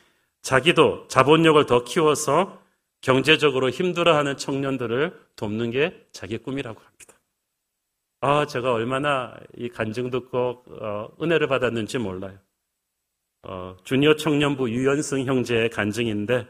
자기도 0.44 1.08
자본력을 1.08 1.66
더 1.66 1.84
키워서 1.84 2.62
경제적으로 3.02 3.72
힘들어하는 3.72 4.38
청년들을 4.38 5.20
돕는 5.36 5.72
게 5.72 6.06
자기 6.12 6.38
꿈이라고 6.38 6.80
합니다. 6.80 7.16
아, 8.20 8.46
제가 8.46 8.72
얼마나 8.72 9.36
이 9.58 9.68
간증 9.68 10.12
듣고 10.12 10.64
어, 10.80 11.10
은혜를 11.20 11.48
받았는지 11.48 11.98
몰라요. 11.98 12.38
어, 13.44 13.76
주니어 13.84 14.16
청년부 14.16 14.70
유연승 14.70 15.26
형제의 15.26 15.70
간증인데 15.70 16.48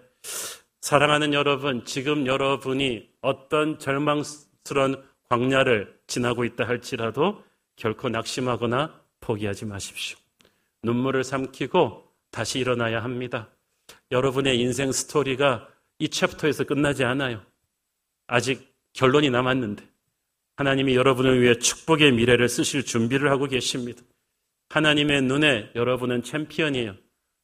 사랑하는 0.82 1.34
여러분, 1.34 1.86
지금 1.86 2.26
여러분이 2.28 3.10
어떤 3.22 3.80
절망스러운 3.80 5.02
광야를 5.30 5.98
지나고 6.08 6.44
있다 6.44 6.68
할지라도 6.68 7.44
결코 7.76 8.10
낙심하거나 8.10 9.00
포기하지 9.22 9.66
마십시오. 9.66 10.18
눈물을 10.84 11.24
삼키고 11.24 12.12
다시 12.32 12.60
일어나야 12.60 13.04
합니다. 13.04 13.50
여러분의 14.12 14.60
인생 14.60 14.92
스토리가 14.92 15.68
이 16.00 16.10
챕터에서 16.10 16.64
끝나지 16.64 17.04
않아요. 17.04 17.42
아직 18.28 18.74
결론이 18.94 19.30
남았는데 19.30 19.88
하나님이 20.58 20.96
여러분을 20.96 21.42
위해 21.42 21.58
축복의 21.58 22.12
미래를 22.14 22.50
쓰실 22.50 22.84
준비를 22.84 23.32
하고 23.32 23.46
계십니다. 23.46 24.02
하나님의 24.72 25.24
눈에 25.24 25.70
여러분은 25.76 26.24
챔피언이에요. 26.24 26.96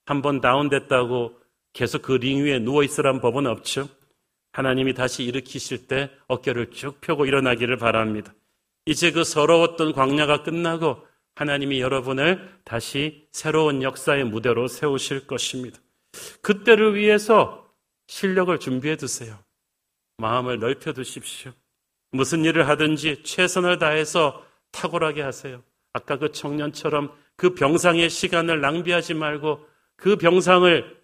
한 0.05 0.21
번 0.21 0.39
다운됐다고 0.39 1.37
계속 1.73 2.01
그 2.01 2.13
링 2.13 2.45
위에 2.45 2.59
누워 2.59 2.83
있으란 2.83 3.19
법은 3.19 3.45
없죠. 3.45 3.89
하나님이 4.53 4.93
다시 4.93 5.23
일으키실 5.25 5.87
때 5.87 6.09
어깨를 6.27 6.71
쭉 6.71 7.01
펴고 7.01 7.25
일어나기를 7.25 7.77
바랍니다. 7.77 8.33
이제 8.85 9.11
그 9.11 9.25
서러웠던 9.25 9.91
광야가 9.91 10.43
끝나고 10.43 11.05
하나님이 11.35 11.81
여러분을 11.81 12.57
다시 12.63 13.27
새로운 13.31 13.83
역사의 13.83 14.23
무대로 14.23 14.67
세우실 14.69 15.27
것입니다. 15.27 15.77
그때를 16.41 16.95
위해서 16.95 17.69
실력을 18.07 18.57
준비해 18.59 18.95
두세요. 18.95 19.37
마음을 20.17 20.59
넓혀 20.59 20.93
두십시오. 20.93 21.51
무슨 22.11 22.45
일을 22.45 22.69
하든지 22.69 23.23
최선을 23.23 23.77
다해서 23.79 24.43
탁월하게 24.71 25.21
하세요. 25.21 25.61
아까 25.97 26.17
그 26.17 26.31
청년처럼 26.31 27.12
그 27.36 27.55
병상의 27.55 28.10
시간을 28.10 28.62
낭비하지 28.62 29.15
말고 29.15 29.67
그 29.95 30.15
병상을 30.15 30.97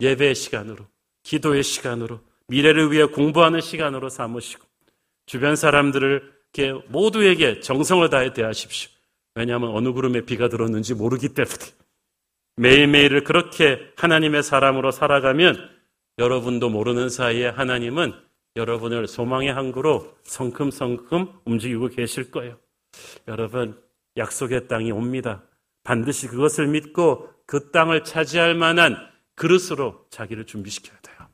예배의 0.00 0.34
시간으로, 0.34 0.86
기도의 1.22 1.62
시간으로, 1.62 2.20
미래를 2.48 2.92
위해 2.92 3.06
공부하는 3.06 3.60
시간으로 3.60 4.10
삼으시고 4.10 4.64
주변 5.26 5.56
사람들을 5.56 6.30
모두에게 6.88 7.60
정성을 7.60 8.08
다해 8.10 8.34
대하십시오. 8.34 8.90
왜냐하면 9.34 9.70
어느 9.70 9.92
구름에 9.92 10.22
비가 10.26 10.48
들었는지 10.48 10.94
모르기 10.94 11.30
때문에 11.30 11.56
매일매일을 12.56 13.24
그렇게 13.24 13.80
하나님의 13.96 14.42
사람으로 14.42 14.90
살아가면 14.90 15.70
여러분도 16.18 16.68
모르는 16.68 17.08
사이에 17.08 17.46
하나님은 17.48 18.12
여러분을 18.56 19.06
소망의 19.06 19.54
항구로 19.54 20.14
성큼성큼 20.24 21.40
움직이고 21.46 21.88
계실 21.88 22.30
거예요. 22.30 22.58
여러분, 23.26 23.80
약속의 24.16 24.68
땅이 24.68 24.92
옵니다. 24.92 25.42
반드시 25.84 26.28
그것을 26.28 26.66
믿고 26.68 27.30
그 27.46 27.70
땅을 27.70 28.04
차지할 28.04 28.54
만한 28.54 28.96
그릇으로 29.34 30.06
자기를 30.10 30.46
준비시켜야 30.46 30.98
돼요. 31.00 31.28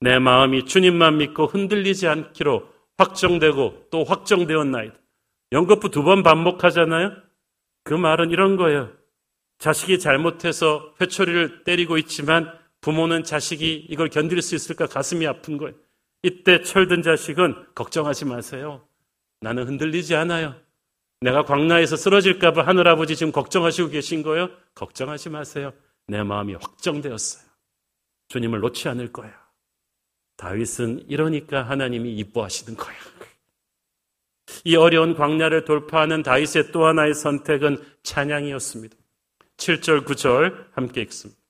내 0.00 0.18
마음이 0.18 0.64
주님만 0.64 1.18
믿고 1.18 1.46
흔들리지 1.46 2.08
않기로 2.08 2.68
확정되고 2.98 3.88
또 3.90 4.04
확정되었나이다. 4.04 4.94
연거푸 5.52 5.90
두 5.90 6.02
번 6.02 6.22
반복하잖아요? 6.22 7.12
그 7.84 7.94
말은 7.94 8.30
이런 8.30 8.56
거예요. 8.56 8.90
자식이 9.58 9.98
잘못해서 10.00 10.94
회초리를 11.00 11.64
때리고 11.64 11.98
있지만 11.98 12.50
부모는 12.80 13.22
자식이 13.22 13.86
이걸 13.90 14.08
견딜 14.08 14.42
수 14.42 14.54
있을까 14.56 14.86
가슴이 14.86 15.26
아픈 15.26 15.56
거예요. 15.58 15.74
이때 16.24 16.62
철든 16.62 17.02
자식은 17.02 17.66
걱정하지 17.74 18.24
마세요. 18.24 18.86
나는 19.40 19.66
흔들리지 19.68 20.16
않아요. 20.16 20.56
내가 21.22 21.44
광야에서 21.44 21.96
쓰러질까봐 21.96 22.66
하늘아버지 22.66 23.14
지금 23.14 23.32
걱정하시고 23.32 23.90
계신 23.90 24.22
거예요? 24.22 24.50
걱정하지 24.74 25.30
마세요. 25.30 25.72
내 26.08 26.22
마음이 26.22 26.54
확정되었어요. 26.54 27.44
주님을 28.28 28.60
놓지 28.60 28.88
않을 28.88 29.12
거예요. 29.12 29.32
다윗은 30.36 31.04
이러니까 31.08 31.62
하나님이 31.62 32.16
이뻐하시는 32.16 32.76
거예요. 32.76 33.00
이 34.64 34.74
어려운 34.74 35.14
광야를 35.14 35.64
돌파하는 35.64 36.22
다윗의 36.22 36.72
또 36.72 36.86
하나의 36.86 37.14
선택은 37.14 37.78
찬양이었습니다. 38.02 38.96
7절, 39.56 40.04
9절 40.04 40.72
함께 40.72 41.02
읽습니다. 41.02 41.40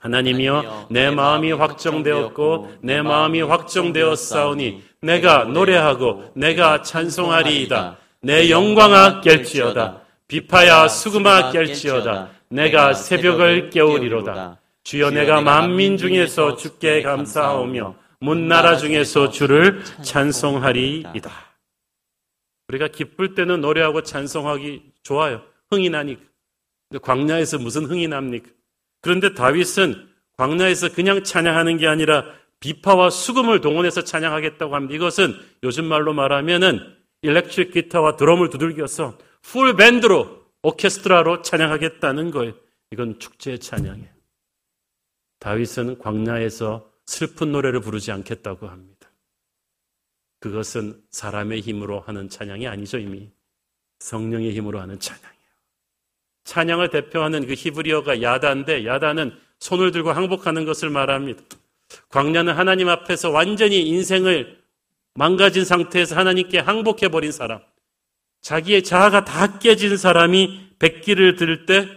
하나님이여 0.00 0.88
내 0.90 1.10
마음이 1.10 1.52
확정되었고 1.52 2.78
내 2.82 3.02
마음이 3.02 3.42
확정되었사오니 3.42 4.82
내가 5.02 5.44
노래하고 5.44 6.32
내가 6.34 6.82
찬송하리이다. 6.82 7.98
내 8.20 8.50
영광아 8.50 9.20
깰지어다. 9.20 10.00
비파야 10.26 10.88
수금아 10.88 11.52
깰지어다. 11.52 12.28
내가 12.50 12.92
새벽을 12.92 13.70
깨우리로다. 13.70 14.58
주여 14.82 15.10
내가 15.10 15.40
만민 15.40 15.96
중에서 15.96 16.56
주께 16.56 17.02
감사하오며 17.02 17.94
문 18.20 18.48
나라 18.48 18.76
중에서 18.76 19.30
주를 19.30 19.82
찬송하리이다. 20.02 21.30
우리가 22.68 22.88
기쁠 22.88 23.34
때는 23.34 23.60
노래하고 23.60 24.02
찬송하기 24.02 24.82
좋아요. 25.02 25.42
흥이 25.70 25.90
나니까. 25.90 26.22
광야에서 27.02 27.58
무슨 27.58 27.84
흥이 27.84 28.08
납니까? 28.08 28.48
그런데 29.02 29.34
다윗은 29.34 30.08
광야에서 30.36 30.92
그냥 30.92 31.22
찬양하는 31.22 31.76
게 31.76 31.86
아니라 31.86 32.24
비파와 32.60 33.10
수금을 33.10 33.60
동원해서 33.60 34.02
찬양하겠다고 34.02 34.74
합니다. 34.74 34.94
이것은 34.94 35.38
요즘 35.62 35.84
말로 35.84 36.12
말하면은 36.12 36.97
electric 37.22 37.72
기타와 37.72 38.16
드럼을 38.16 38.50
두들겨서 38.50 39.18
full 39.42 39.76
밴드로 39.76 40.46
오케스트라로 40.62 41.42
찬양하겠다는 41.42 42.30
거예요. 42.30 42.54
이건 42.90 43.18
축제의 43.18 43.58
찬양이에요. 43.58 44.08
다윗은 45.38 45.98
광야에서 45.98 46.90
슬픈 47.06 47.52
노래를 47.52 47.80
부르지 47.80 48.12
않겠다고 48.12 48.68
합니다. 48.68 49.10
그것은 50.40 51.00
사람의 51.10 51.60
힘으로 51.60 52.00
하는 52.00 52.28
찬양이 52.28 52.66
아니죠, 52.66 52.98
이미. 52.98 53.30
성령의 54.00 54.52
힘으로 54.52 54.80
하는 54.80 54.98
찬양이에요. 54.98 55.38
찬양을 56.44 56.90
대표하는 56.90 57.46
그 57.46 57.54
히브리어가 57.54 58.22
야다인데 58.22 58.86
야다는 58.86 59.36
손을 59.58 59.90
들고 59.90 60.12
항복하는 60.12 60.64
것을 60.64 60.90
말합니다. 60.90 61.42
광야는 62.10 62.54
하나님 62.54 62.88
앞에서 62.88 63.30
완전히 63.30 63.82
인생을 63.88 64.57
망가진 65.18 65.64
상태에서 65.64 66.14
하나님께 66.14 66.60
항복해버린 66.60 67.32
사람. 67.32 67.60
자기의 68.40 68.84
자아가 68.84 69.24
다 69.24 69.58
깨진 69.58 69.96
사람이 69.96 70.76
백기를 70.78 71.34
들 71.34 71.66
때 71.66 71.88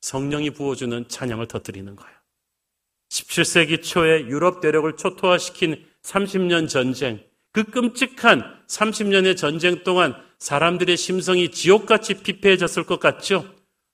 성령이 0.00 0.48
부어주는 0.50 1.08
찬양을 1.08 1.46
터뜨리는 1.46 1.94
거예요. 1.94 2.16
17세기 3.10 3.82
초에 3.82 4.22
유럽 4.28 4.62
대륙을 4.62 4.96
초토화시킨 4.96 5.84
30년 6.02 6.70
전쟁, 6.70 7.22
그 7.52 7.64
끔찍한 7.64 8.64
30년의 8.66 9.36
전쟁 9.36 9.84
동안 9.84 10.14
사람들의 10.38 10.96
심성이 10.96 11.50
지옥같이 11.50 12.22
피폐해졌을 12.22 12.84
것 12.84 12.98
같죠? 12.98 13.44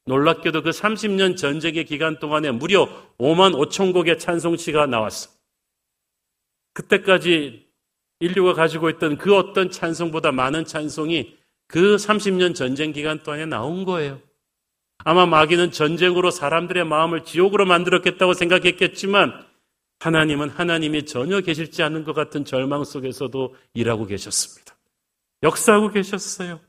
놀랍게도 0.05 0.63
그 0.63 0.71
30년 0.71 1.37
전쟁의 1.37 1.87
기간 1.87 2.21
동안에 2.21 2.53
무려 2.53 2.87
5만 3.19 3.53
5천 3.53 3.93
곡의 3.93 4.21
찬송시가 4.21 4.87
나왔어. 4.87 5.31
그때까지 6.75 7.66
인류가 8.21 8.55
가지고 8.55 8.89
있던 8.91 9.19
그 9.19 9.37
어떤 9.37 9.71
찬송보다 9.71 10.33
많은 10.33 10.65
찬송이 10.65 11.37
그 11.69 11.97
30년 11.97 12.55
전쟁 12.55 12.93
기간 12.93 13.23
동안에 13.23 13.47
나온 13.47 13.85
거예요. 13.85 14.21
아마 14.99 15.27
마귀는 15.27 15.71
전쟁으로 15.71 16.31
사람들의 16.31 16.85
마음을 16.85 17.25
지옥으로 17.25 17.67
만들었겠다고 17.67 18.35
생각했겠지만 18.35 19.45
하나님은 20.01 20.51
하나님이 20.51 21.07
전혀 21.07 21.41
계실지 21.41 21.83
않은 21.83 22.05
것 22.05 22.13
같은 22.13 22.45
절망 22.45 22.85
속에서도 22.85 23.55
일하고 23.75 24.07
계셨습니다. 24.07 24.77
역사하고 25.43 25.91
계셨어요. 25.91 26.61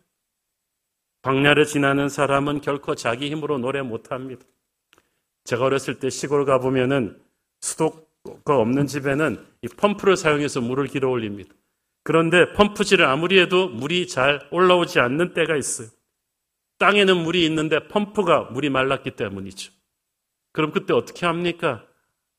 광야를 1.23 1.65
지나는 1.65 2.09
사람은 2.09 2.61
결코 2.61 2.95
자기 2.95 3.29
힘으로 3.29 3.57
노래 3.57 3.81
못합니다. 3.81 4.45
제가 5.43 5.65
어렸을 5.65 5.99
때 5.99 6.09
시골 6.09 6.45
가보면은 6.45 7.19
수도가 7.61 8.57
없는 8.57 8.87
집에는 8.87 9.45
이 9.67 9.75
펌프를 9.75 10.15
사용해서 10.15 10.61
물을 10.61 10.87
길어 10.87 11.09
올립니다. 11.09 11.53
그런데 12.03 12.53
펌프질을 12.53 13.05
아무리 13.05 13.39
해도 13.39 13.67
물이 13.67 14.07
잘 14.07 14.47
올라오지 14.51 14.99
않는 14.99 15.33
때가 15.33 15.57
있어요. 15.57 15.89
땅에는 16.79 17.17
물이 17.17 17.45
있는데 17.45 17.87
펌프가 17.87 18.45
물이 18.51 18.69
말랐기 18.69 19.11
때문이죠. 19.11 19.73
그럼 20.53 20.71
그때 20.71 20.93
어떻게 20.93 21.25
합니까? 21.25 21.85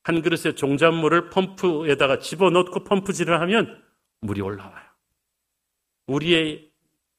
한 0.03 0.21
그릇의 0.21 0.55
종잣물을 0.55 1.29
펌프에다가 1.29 2.19
집어넣고 2.19 2.83
펌프질을 2.83 3.39
하면 3.41 3.83
물이 4.21 4.41
올라와요. 4.41 4.85
우리의 6.07 6.71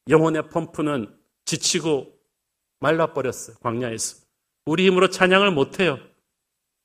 영혼의 0.08 0.48
펌프는 0.48 1.14
지치고 1.44 2.18
말라버렸어요. 2.80 3.56
광야에서. 3.60 4.24
우리 4.66 4.86
힘으로 4.86 5.08
찬양을 5.08 5.52
못해요. 5.52 5.98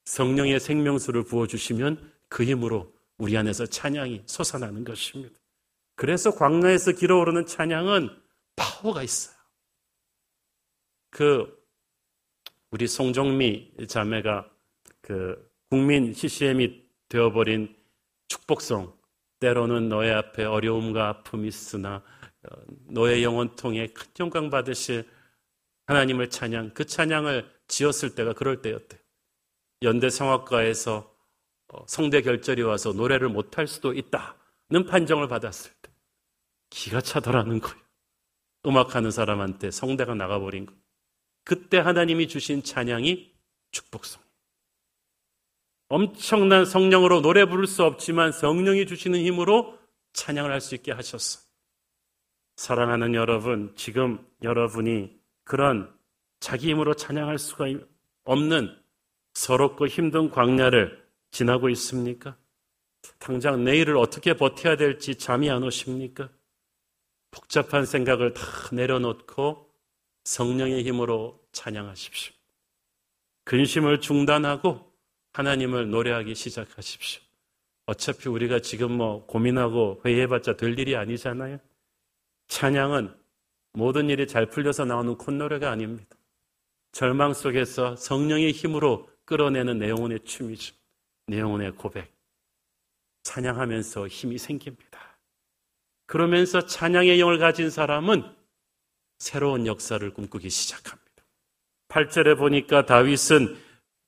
성령의 0.05 0.59
생명수를 0.59 1.23
부어주시면 1.23 2.11
그 2.29 2.43
힘으로 2.43 2.94
우리 3.17 3.37
안에서 3.37 3.65
찬양이 3.65 4.23
솟아나는 4.25 4.83
것입니다. 4.83 5.35
그래서 5.95 6.31
광야에서 6.31 6.91
길어오르는 6.91 7.45
찬양은 7.45 8.09
파워가 8.55 9.03
있어요. 9.03 9.35
그 11.09 11.65
우리 12.71 12.87
송정미 12.87 13.87
자매가 13.87 14.49
그 15.01 15.49
국민 15.69 16.13
CCM이 16.13 16.83
되어버린 17.07 17.75
축복성 18.27 18.93
때로는 19.39 19.87
너의 19.87 20.13
앞에 20.13 20.43
어려움과 20.43 21.07
아픔이 21.07 21.47
있으나 21.47 22.03
어, 22.43 22.55
너의 22.87 23.23
영혼 23.23 23.55
통해 23.55 23.87
큰 23.87 24.07
영광 24.19 24.49
받으실 24.49 25.07
하나님을 25.87 26.29
찬양 26.29 26.71
그 26.73 26.85
찬양을 26.85 27.49
지었을 27.67 28.15
때가 28.15 28.33
그럴 28.33 28.61
때였대요. 28.61 28.99
연대 29.83 30.09
성악가에서 30.09 30.97
어, 30.97 31.14
성대 31.87 32.21
결절이 32.21 32.61
와서 32.61 32.93
노래를 32.93 33.29
못할 33.29 33.67
수도 33.67 33.93
있다는 33.93 34.85
판정을 34.87 35.27
받았을 35.27 35.71
때 35.81 35.91
기가 36.69 37.01
차더라는 37.01 37.59
거예요. 37.59 37.83
음악하는 38.65 39.11
사람한테 39.11 39.71
성대가 39.71 40.15
나가버린 40.15 40.65
거. 40.65 40.73
그때 41.43 41.77
하나님이 41.77 42.27
주신 42.27 42.63
찬양이 42.63 43.31
축복성. 43.71 44.21
엄청난 45.89 46.65
성령으로 46.65 47.21
노래 47.21 47.45
부를 47.45 47.67
수 47.67 47.83
없지만 47.83 48.31
성령이 48.31 48.87
주시는 48.87 49.19
힘으로 49.19 49.77
찬양을 50.13 50.51
할 50.51 50.61
수 50.61 50.73
있게 50.75 50.91
하셨어. 50.91 51.41
사랑하는 52.55 53.13
여러분, 53.13 53.73
지금 53.75 54.25
여러분이 54.41 55.15
그런 55.43 55.93
자기 56.39 56.69
힘으로 56.69 56.95
찬양할 56.95 57.37
수가 57.37 57.65
없는 58.23 58.75
서럽고 59.33 59.87
힘든 59.87 60.29
광야를 60.31 61.04
지나고 61.35 61.67
있습니까? 61.71 62.37
당장 63.19 63.65
내일을 63.65 63.97
어떻게 63.97 64.35
버텨야 64.35 64.77
될지 64.77 65.15
잠이 65.15 65.49
안 65.49 65.63
오십니까? 65.63 66.29
복잡한 67.29 67.85
생각을 67.85 68.33
다 68.33 68.41
내려놓고 68.71 69.69
성령의 70.23 70.85
힘으로 70.85 71.45
찬양하십시오. 71.51 72.33
근심을 73.43 73.99
중단하고 73.99 74.93
하나님을 75.33 75.89
노래하기 75.89 76.33
시작하십시오. 76.35 77.21
어차피 77.85 78.29
우리가 78.29 78.61
지금 78.61 78.93
뭐 78.93 79.25
고민하고 79.25 80.03
회의해봤자 80.05 80.55
될 80.55 80.79
일이 80.79 80.95
아니잖아요. 80.95 81.59
찬양은 82.47 83.13
모든 83.73 84.09
일이 84.09 84.25
잘 84.25 84.45
풀려서 84.45 84.85
나오는 84.85 85.17
콧노래가 85.17 85.69
아닙니다. 85.69 86.15
절망 86.93 87.33
속에서 87.33 87.97
성령의 87.97 88.53
힘으로 88.53 89.09
끌어내는 89.25 89.79
내용의 89.79 90.21
춤이죠. 90.23 90.84
내용의 91.27 91.71
고백. 91.71 92.13
찬양하면서 93.23 94.07
힘이 94.07 94.37
생깁니다. 94.37 95.17
그러면서 96.05 96.65
찬양의 96.65 97.19
영을 97.19 97.39
가진 97.39 97.69
사람은 97.69 98.23
새로운 99.17 99.65
역사를 99.65 100.07
꿈꾸기 100.13 100.49
시작합니다. 100.49 101.05
8절에 101.89 102.37
보니까 102.37 102.85
다윗은 102.85 103.57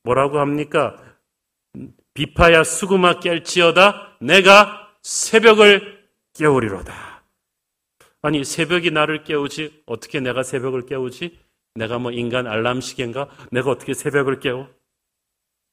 뭐라고 0.03 0.39
합니까? 0.39 1.03
비파야 2.13 2.63
수구마 2.63 3.19
깰지어다 3.19 4.17
내가 4.21 4.95
새벽을 5.01 6.09
깨우리로다. 6.33 7.23
아니 8.21 8.43
새벽이 8.43 8.91
나를 8.91 9.23
깨우지 9.23 9.83
어떻게 9.85 10.19
내가 10.19 10.43
새벽을 10.43 10.85
깨우지? 10.85 11.39
내가 11.75 11.99
뭐 11.99 12.11
인간 12.11 12.47
알람 12.47 12.81
시계인가? 12.81 13.29
내가 13.51 13.71
어떻게 13.71 13.93
새벽을 13.93 14.39
깨워? 14.39 14.69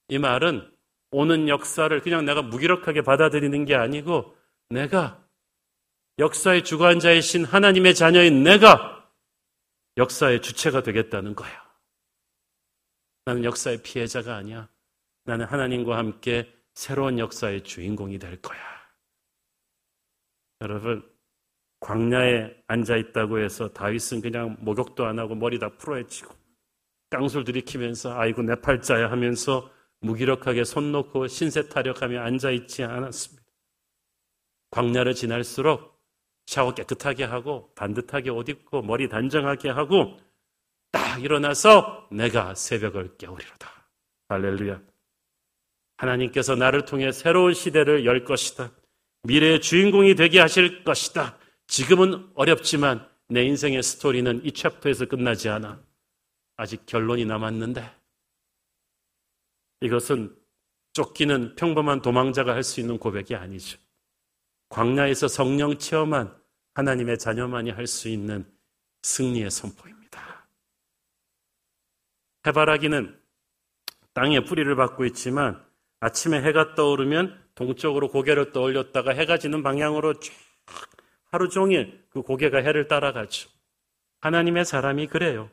이 0.08 0.18
말은 0.18 0.73
오는 1.14 1.48
역사를 1.48 2.00
그냥 2.00 2.24
내가 2.24 2.42
무기력하게 2.42 3.02
받아들이는 3.02 3.64
게 3.66 3.76
아니고 3.76 4.36
내가 4.68 5.24
역사의 6.18 6.64
주관자이신 6.64 7.44
하나님의 7.44 7.94
자녀인 7.94 8.42
내가 8.42 9.08
역사의 9.96 10.42
주체가 10.42 10.82
되겠다는 10.82 11.36
거예요. 11.36 11.56
나는 13.26 13.44
역사의 13.44 13.82
피해자가 13.82 14.34
아니야. 14.34 14.68
나는 15.24 15.46
하나님과 15.46 15.96
함께 15.96 16.52
새로운 16.74 17.20
역사의 17.20 17.62
주인공이 17.62 18.18
될 18.18 18.42
거야. 18.42 18.58
여러분, 20.62 21.08
광야에 21.78 22.56
앉아 22.66 22.96
있다고 22.96 23.38
해서 23.38 23.68
다윗은 23.68 24.20
그냥 24.20 24.56
목욕도 24.60 25.06
안 25.06 25.20
하고 25.20 25.36
머리 25.36 25.60
다 25.60 25.68
풀어헤치고 25.76 26.34
깡술 27.10 27.44
들이키면서 27.44 28.18
아이고 28.18 28.42
내 28.42 28.56
팔자야 28.56 29.10
하면서 29.10 29.70
무기력하게 30.04 30.64
손 30.64 30.92
놓고 30.92 31.28
신세 31.28 31.68
타령하며 31.68 32.20
앉아 32.20 32.50
있지 32.50 32.84
않았습니다. 32.84 33.42
광야를 34.70 35.14
지날수록 35.14 35.94
샤워 36.46 36.74
깨끗하게 36.74 37.24
하고 37.24 37.72
반듯하게 37.74 38.30
옷 38.30 38.48
입고 38.48 38.82
머리 38.82 39.08
단정하게 39.08 39.70
하고 39.70 40.18
딱 40.90 41.22
일어나서 41.22 42.08
내가 42.10 42.54
새벽을 42.54 43.16
깨우리로다. 43.16 43.88
할렐루야. 44.28 44.80
하나님께서 45.96 46.54
나를 46.54 46.84
통해 46.84 47.10
새로운 47.12 47.54
시대를 47.54 48.04
열 48.04 48.24
것이다. 48.24 48.72
미래의 49.22 49.60
주인공이 49.60 50.16
되게 50.16 50.38
하실 50.38 50.84
것이다. 50.84 51.38
지금은 51.66 52.30
어렵지만 52.34 53.08
내 53.28 53.42
인생의 53.44 53.82
스토리는 53.82 54.44
이 54.44 54.52
챕터에서 54.52 55.06
끝나지 55.06 55.48
않아. 55.48 55.80
아직 56.56 56.84
결론이 56.84 57.24
남았는데 57.24 58.03
이것은 59.84 60.34
쫓기는 60.94 61.56
평범한 61.56 62.00
도망자가 62.00 62.54
할 62.54 62.62
수 62.62 62.80
있는 62.80 62.98
고백이 62.98 63.34
아니죠. 63.34 63.78
광야에서 64.70 65.28
성령 65.28 65.78
체험한 65.78 66.34
하나님의 66.74 67.18
자녀만이 67.18 67.70
할 67.70 67.86
수 67.86 68.08
있는 68.08 68.50
승리의 69.02 69.50
선포입니다. 69.50 70.46
해바라기는 72.46 73.20
땅에 74.14 74.42
뿌리를 74.44 74.74
받고 74.74 75.04
있지만 75.06 75.62
아침에 76.00 76.40
해가 76.42 76.74
떠오르면 76.74 77.42
동쪽으로 77.54 78.08
고개를 78.08 78.52
떠올렸다가 78.52 79.12
해가 79.12 79.38
지는 79.38 79.62
방향으로 79.62 80.18
쭉 80.20 80.32
하루 81.30 81.48
종일 81.50 82.06
그 82.08 82.22
고개가 82.22 82.58
해를 82.58 82.88
따라가죠. 82.88 83.50
하나님의 84.20 84.64
사람이 84.64 85.08
그래요. 85.08 85.50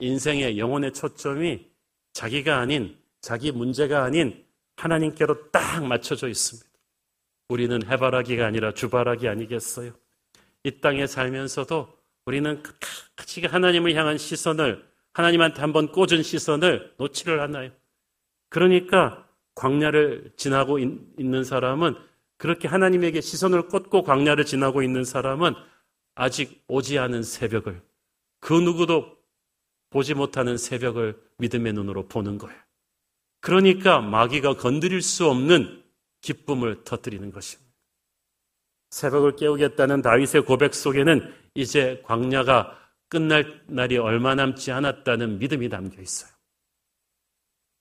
인생의 0.00 0.58
영혼의 0.58 0.92
초점이 0.92 1.70
자기가 2.12 2.58
아닌 2.58 2.98
자기 3.26 3.50
문제가 3.50 4.04
아닌 4.04 4.44
하나님께로 4.76 5.50
딱 5.50 5.84
맞춰져 5.84 6.28
있습니다. 6.28 6.64
우리는 7.48 7.84
해바라기가 7.84 8.46
아니라 8.46 8.72
주바라기 8.72 9.26
아니겠어요? 9.26 9.92
이 10.62 10.80
땅에 10.80 11.08
살면서도 11.08 11.88
우리는 12.24 12.62
끝까지 12.62 13.46
하나님을 13.46 13.96
향한 13.96 14.16
시선을 14.16 14.88
하나님한테 15.12 15.60
한번 15.60 15.90
꽂은 15.90 16.22
시선을 16.22 16.94
놓지를 16.98 17.40
않아요. 17.40 17.72
그러니까 18.48 19.26
광야를 19.56 20.30
지나고 20.36 20.78
있는 20.78 21.42
사람은 21.42 21.96
그렇게 22.36 22.68
하나님에게 22.68 23.20
시선을 23.20 23.66
꽂고 23.66 24.04
광야를 24.04 24.44
지나고 24.44 24.84
있는 24.84 25.02
사람은 25.02 25.54
아직 26.14 26.62
오지 26.68 27.00
않은 27.00 27.24
새벽을 27.24 27.82
그 28.38 28.52
누구도 28.52 29.16
보지 29.90 30.14
못하는 30.14 30.56
새벽을 30.56 31.20
믿음의 31.38 31.72
눈으로 31.72 32.06
보는 32.06 32.38
거예요. 32.38 32.65
그러니까 33.46 34.00
마귀가 34.00 34.54
건드릴 34.54 35.02
수 35.02 35.28
없는 35.28 35.84
기쁨을 36.20 36.82
터뜨리는 36.82 37.30
것입니다. 37.30 37.72
새벽을 38.90 39.36
깨우겠다는 39.36 40.02
다윗의 40.02 40.44
고백 40.44 40.74
속에는 40.74 41.32
이제 41.54 42.02
광야가 42.06 42.76
끝날 43.08 43.62
날이 43.68 43.98
얼마 43.98 44.34
남지 44.34 44.72
않았다는 44.72 45.38
믿음이 45.38 45.68
담겨 45.68 46.02
있어요. 46.02 46.32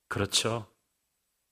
그렇죠. 0.07 0.68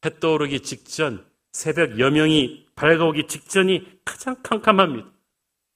해 0.05 0.19
떠오르기 0.19 0.59
직전, 0.59 1.25
새벽 1.51 1.97
여명이 1.97 2.67
밝아오기 2.75 3.25
직전이 3.25 3.99
가장 4.05 4.35
캄캄합니다. 4.43 5.11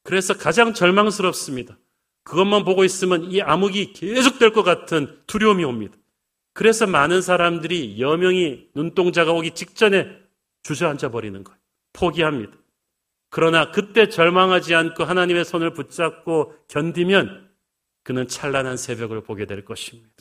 그래서 0.04 0.36
가장 0.36 0.76
절망스럽습니다. 0.76 1.76
그것만 2.24 2.66
보고 2.66 2.84
있으면 2.84 3.32
이 3.32 3.42
암흑이 3.42 3.94
계속될 3.94 4.54
것 4.54 4.62
같은 4.62 5.24
두려움이 5.26 5.64
옵니다. 5.64 5.98
그래서 6.58 6.88
많은 6.88 7.22
사람들이 7.22 8.00
여명이 8.00 8.70
눈동자가 8.74 9.32
오기 9.32 9.52
직전에 9.52 10.08
주저앉아 10.64 11.10
버리는 11.12 11.44
거예요. 11.44 11.60
포기합니다. 11.94 12.58
그러나 13.30 13.70
그때 13.70 14.10
절망하지 14.10 14.74
않고 14.74 15.04
하나님의 15.04 15.46
손을 15.46 15.74
붙잡고 15.74 16.56
견디면 16.68 17.54
그는 18.02 18.28
찬란한 18.28 18.76
새벽을 18.76 19.22
보게 19.22 19.46
될 19.46 19.66
것입니다. 19.66 20.16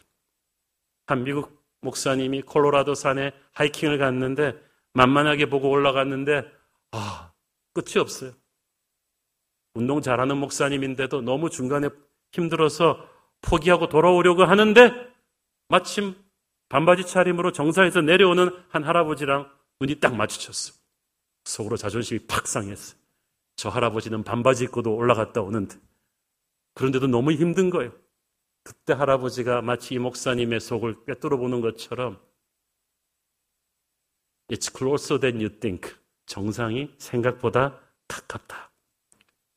한 1.06 1.24
미국 1.24 1.64
목사님이 1.80 2.42
콜로라도 2.42 2.94
산에 2.94 3.32
하이킹을 3.52 3.96
갔는데 3.96 4.60
만만하게 4.92 5.46
보고 5.46 5.70
올라갔는데 5.70 6.44
아, 6.92 7.32
끝이 7.72 7.98
없어요. 7.98 8.32
운동 9.72 10.02
잘하는 10.02 10.36
목사님인데도 10.36 11.22
너무 11.22 11.48
중간에 11.48 11.88
힘들어서 12.32 13.08
포기하고 13.40 13.88
돌아오려고 13.88 14.44
하는데 14.44 14.92
마침 15.68 16.25
반바지 16.68 17.06
차림으로 17.06 17.52
정상에서 17.52 18.00
내려오는 18.00 18.50
한 18.68 18.84
할아버지랑 18.84 19.50
눈이 19.80 20.00
딱 20.00 20.16
마주쳤어. 20.16 20.74
속으로 21.44 21.76
자존심이 21.76 22.26
팍 22.26 22.46
상했어. 22.46 22.96
저 23.54 23.68
할아버지는 23.68 24.24
반바지 24.24 24.64
입고도 24.64 24.94
올라갔다 24.94 25.40
오는데 25.40 25.78
그런데도 26.74 27.06
너무 27.06 27.32
힘든 27.32 27.70
거예요. 27.70 27.92
그때 28.62 28.92
할아버지가 28.92 29.62
마치 29.62 29.94
이 29.94 29.98
목사님의 29.98 30.60
속을 30.60 31.04
꿰뚫어 31.06 31.36
보는 31.36 31.60
것처럼 31.60 32.20
It's 34.48 34.76
closer 34.76 35.18
than 35.20 35.36
you 35.36 35.58
think. 35.58 35.94
정상이 36.26 36.92
생각보다 36.98 37.80
가깝다. 38.08 38.70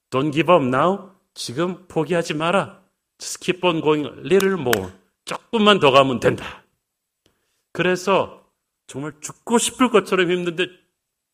Don't 0.10 0.32
give 0.32 0.54
up 0.54 0.64
now. 0.66 1.12
지금 1.34 1.88
포기하지 1.88 2.36
마라. 2.36 2.82
Just 3.18 3.40
keep 3.44 3.66
on 3.66 3.82
going 3.82 4.06
a 4.08 4.14
little 4.20 4.60
more. 4.60 4.92
조금만 5.26 5.80
더 5.80 5.92
가면 5.92 6.20
된다. 6.20 6.59
그래서 7.72 8.46
정말 8.88 9.14
죽고 9.22 9.58
싶을 9.58 9.90
것처럼 9.90 10.32
힘든데 10.32 10.68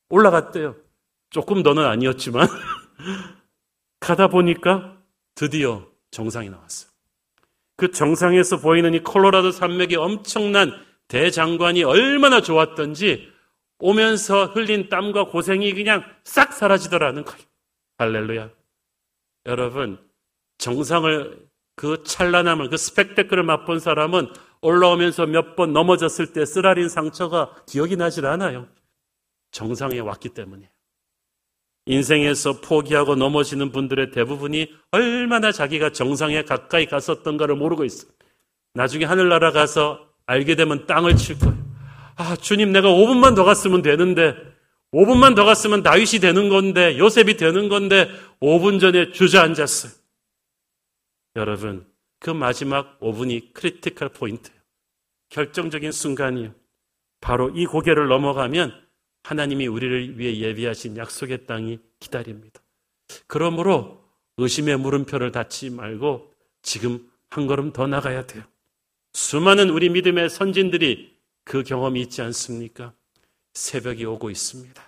올라갔대요. 0.10 0.76
조금 1.30 1.64
더는 1.64 1.86
아니었지만 1.86 2.48
가다 4.00 4.28
보니까 4.28 4.98
드디어 5.34 5.88
정상이 6.12 6.50
나왔어요. 6.50 6.92
그 7.78 7.92
정상에서 7.92 8.58
보이는 8.58 8.94
이 8.94 9.00
콜로라도 9.00 9.52
산맥이 9.52 9.96
엄청난 9.96 10.72
대장관이 11.08 11.84
얼마나 11.84 12.42
좋았던지 12.42 13.32
오면서 13.80 14.48
흘린 14.48 14.90
땀과 14.90 15.26
고생이 15.26 15.74
그냥 15.74 16.04
싹 16.24 16.54
사라지더라는 16.54 17.26
거예요. 17.26 17.42
할렐루야. 17.98 18.50
여러분, 19.48 20.00
정상을 20.58 21.48
그 21.76 22.04
찬란함을, 22.04 22.70
그 22.70 22.78
스펙테클을 22.78 23.44
맛본 23.44 23.80
사람은 23.80 24.32
올라오면서 24.66 25.26
몇 25.28 25.56
번 25.56 25.74
넘어졌을 25.74 26.34
때 26.34 26.46
쓰라린 26.46 26.90
상처가 26.90 27.54
기억이 27.68 27.96
나질 27.96 28.26
않아요. 28.26 28.68
정상에 29.52 30.00
왔기 30.00 30.30
때문이에요. 30.30 30.70
인생에서 31.88 32.62
포기하고 32.62 33.16
넘어지는 33.16 33.72
분들의 33.72 34.12
대부분이 34.12 34.74
얼마나 34.92 35.52
자기가 35.52 35.92
정상에 35.92 36.44
가까이 36.44 36.88
갔었던가를 36.88 37.56
모르고 37.56 37.86
있어요. 37.86 38.12
나중에 38.74 39.06
하늘나라 39.06 39.52
가서 39.52 40.10
알게 40.26 40.56
되면 40.56 40.88
땅을 40.88 41.16
칠 41.16 41.38
거예요. 41.38 41.56
아, 42.18 42.36
주님, 42.36 42.72
내가 42.72 42.90
5분만 42.90 43.36
더 43.36 43.44
갔으면 43.44 43.82
되는데, 43.84 44.36
5분만 44.92 45.36
더 45.36 45.44
갔으면 45.46 45.84
다윗이 45.84 46.20
되는 46.22 46.50
건데, 46.50 46.98
요셉이 46.98 47.38
되는 47.38 47.70
건데, 47.70 48.10
5분 48.42 48.80
전에 48.80 49.12
주저앉았어요. 49.12 49.92
여러분, 51.36 51.86
그 52.20 52.32
마지막 52.32 53.00
5분이 53.00 53.54
critical 53.54 54.10
point예요. 54.10 54.55
결정적인 55.36 55.92
순간이에요. 55.92 56.56
바로 57.20 57.50
이 57.50 57.66
고개를 57.66 58.08
넘어가면 58.08 58.74
하나님이 59.24 59.68
우리를 59.68 60.18
위해 60.18 60.38
예비하신 60.38 60.96
약속의 60.96 61.46
땅이 61.46 61.80
기다립니다. 62.00 62.62
그러므로 63.28 64.02
의심의 64.38 64.78
물음표를 64.78 65.34
닫지 65.34 65.72
말고 65.72 66.32
지금 66.62 67.12
한 67.30 67.48
걸음 67.48 67.74
더 67.74 67.86
나가야 67.86 68.28
돼요. 68.28 68.44
수많은 69.12 69.72
우리 69.72 69.90
믿음의 69.90 70.30
선진들이 70.30 71.18
그 71.44 71.64
경험이 71.64 72.04
있지 72.04 72.22
않습니까? 72.22 72.94
새벽이 73.54 74.06
오고 74.06 74.30
있습니다. 74.30 74.82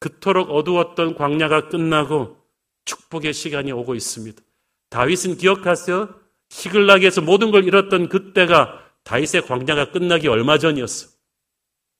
그토록 0.00 0.50
어두웠던 0.50 1.14
광야가 1.14 1.70
끝나고 1.70 2.36
축복의 2.84 3.32
시간이 3.32 3.72
오고 3.72 3.94
있습니다. 3.94 4.42
다윗은 4.90 5.38
기억하세요? 5.38 6.14
시글락에서 6.50 7.22
모든 7.22 7.50
걸 7.50 7.64
잃었던 7.64 8.10
그때가 8.10 8.85
다윗의 9.06 9.42
광야가 9.42 9.92
끝나기 9.92 10.26
얼마 10.26 10.58
전이었어. 10.58 11.10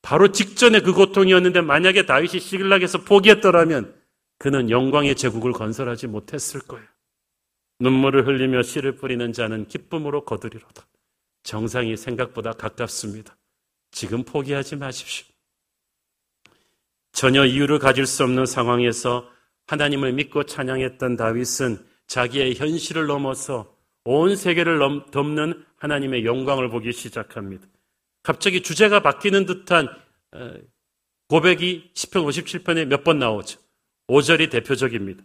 바로 0.03 0.33
직전에 0.33 0.81
그 0.81 0.93
고통이었는데 0.93 1.61
만약에 1.61 2.05
다윗이 2.05 2.41
시글락에서 2.41 3.05
포기했더라면 3.05 3.95
그는 4.39 4.71
영광의 4.71 5.15
제국을 5.15 5.53
건설하지 5.53 6.09
못했을 6.09 6.61
거예요. 6.61 6.87
눈물을 7.79 8.27
흘리며 8.27 8.63
씨를 8.63 8.97
뿌리는 8.97 9.33
자는 9.33 9.69
기쁨으로 9.69 10.25
거두리로다. 10.25 10.87
정상이 11.45 11.97
생각보다 11.97 12.53
가깝습니다. 12.53 13.37
지금 13.93 14.25
포기하지 14.25 14.75
마십시오. 14.77 15.27
전혀 17.13 17.45
이유를 17.45 17.79
가질 17.79 18.05
수 18.07 18.25
없는 18.25 18.47
상황에서 18.47 19.31
하나님을 19.69 20.13
믿고 20.13 20.45
찬양했던 20.45 21.17
다윗은 21.17 21.87
자기의 22.09 22.57
현실을 22.57 23.07
넘어서 23.07 23.76
온 24.07 24.37
세계를 24.37 24.79
덮는 25.11 25.65
하나님의 25.79 26.25
영광을 26.25 26.69
보기 26.71 26.93
시작합니다. 26.93 27.67
갑자기 28.23 28.63
주제가 28.63 29.01
바뀌는 29.01 29.47
듯한 29.47 29.89
어, 30.33 30.53
고백이 31.29 31.91
10편 31.95 32.25
57편에 32.25 32.85
몇 32.87 33.03
번 33.05 33.19
나오죠. 33.19 33.59
5절이 34.09 34.51
대표적입니다. 34.51 35.23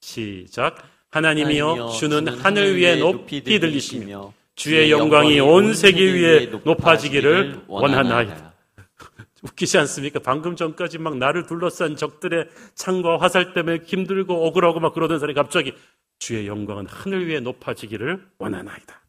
시작. 0.00 0.76
하나님이여 1.10 1.88
주는 1.98 2.26
하늘 2.28 2.78
위에 2.78 2.96
높이 2.96 3.42
들리시며 3.42 4.32
주의 4.54 4.90
영광이 4.90 5.38
온 5.40 5.74
세계 5.74 6.10
위에 6.12 6.46
높아지기를 6.64 7.64
원하나이다. 7.68 8.52
웃기지 9.42 9.76
않습니까? 9.78 10.20
방금 10.20 10.56
전까지 10.56 10.96
막 10.98 11.18
나를 11.18 11.46
둘러싼 11.46 11.96
적들의 11.96 12.48
창과 12.74 13.18
화살 13.18 13.52
때문에 13.52 13.80
힘들고 13.84 14.46
억울하고 14.46 14.80
막 14.80 14.94
그러던 14.94 15.18
사람이 15.18 15.34
갑자기 15.34 15.74
주의 16.22 16.46
영광은 16.46 16.86
하늘 16.86 17.26
위에 17.26 17.40
높아지기를 17.40 18.30
원하나이다. 18.38 19.02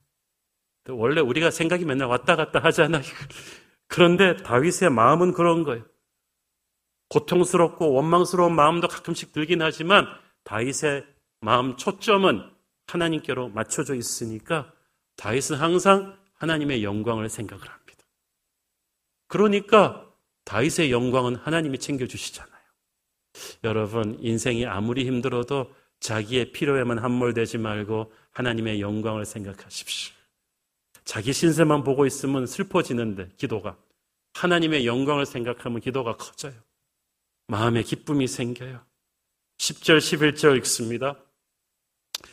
원래 0.90 1.22
우리가 1.22 1.52
생각이 1.52 1.86
맨날 1.86 2.08
왔다 2.08 2.36
갔다 2.36 2.58
하잖아요. 2.64 3.04
그런데 3.88 4.36
다윗의 4.38 4.90
마음은 4.90 5.34
그런 5.34 5.62
거예요. 5.64 5.86
고통스럽고 7.10 7.94
원망스러운 7.94 8.56
마음도 8.56 8.88
가끔씩 8.88 9.32
들긴 9.32 9.62
하지만 9.62 10.08
다윗의 10.44 11.06
마음 11.40 11.78
초점은 11.78 12.50
하나님께로 12.88 13.50
맞춰져 13.50 13.94
있으니까 13.94 14.74
다윗은 15.16 15.58
항상 15.58 16.18
하나님의 16.34 16.84
영광을 16.84 17.30
생각을 17.30 17.64
합니다. 17.70 18.04
그러니까 19.28 20.12
다윗의 20.46 20.92
영광은 20.92 21.36
하나님이 21.36 21.78
챙겨주시잖아요. 21.78 22.52
여러분, 23.64 24.18
인생이 24.20 24.66
아무리 24.66 25.06
힘들어도 25.06 25.72
자기의 26.04 26.52
필요에만 26.52 27.00
함몰되지 27.00 27.58
말고 27.58 28.12
하나님의 28.32 28.82
영광을 28.82 29.26
생각하십시오. 29.26 30.14
자기 31.06 31.32
신세만 31.32 31.86
보고 31.86 32.06
있으면 32.06 32.46
슬퍼지는데, 32.46 33.30
기도가. 33.38 33.78
하나님의 34.34 34.86
영광을 34.86 35.26
생각하면 35.26 35.80
기도가 35.80 36.18
커져요. 36.18 36.54
마음에 37.48 37.84
기쁨이 37.84 38.28
생겨요. 38.28 38.82
10절, 39.60 40.00
11절 40.00 40.58
읽습니다. 40.58 41.16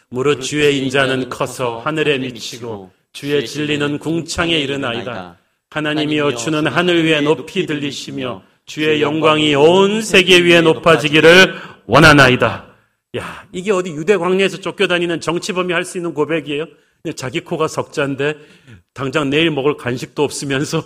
무릇 0.08 0.40
주의 0.40 0.78
인자는 0.78 1.28
커서 1.28 1.78
하늘에 1.78 2.18
미치고 2.18 2.90
주의 3.12 3.46
진리는 3.46 3.98
궁창에 3.98 4.58
이르나이다. 4.58 5.38
하나님이여 5.70 6.34
주는 6.34 6.66
하늘 6.66 7.04
위에 7.04 7.20
높이 7.20 7.66
들리시며 7.66 8.42
주의 8.66 9.00
영광이 9.00 9.54
온 9.54 10.02
세계 10.02 10.40
위에 10.40 10.60
높아지기를 10.60 11.54
원하나이다. 11.86 12.69
야, 13.16 13.46
이게 13.52 13.72
어디 13.72 13.90
유대 13.90 14.16
광야에서 14.16 14.58
쫓겨다니는 14.60 15.20
정치범이 15.20 15.72
할 15.72 15.84
수 15.84 15.98
있는 15.98 16.14
고백이에요? 16.14 16.66
자기 17.16 17.40
코가 17.40 17.66
석자인데 17.66 18.36
당장 18.92 19.30
내일 19.30 19.50
먹을 19.50 19.76
간식도 19.76 20.22
없으면서 20.22 20.84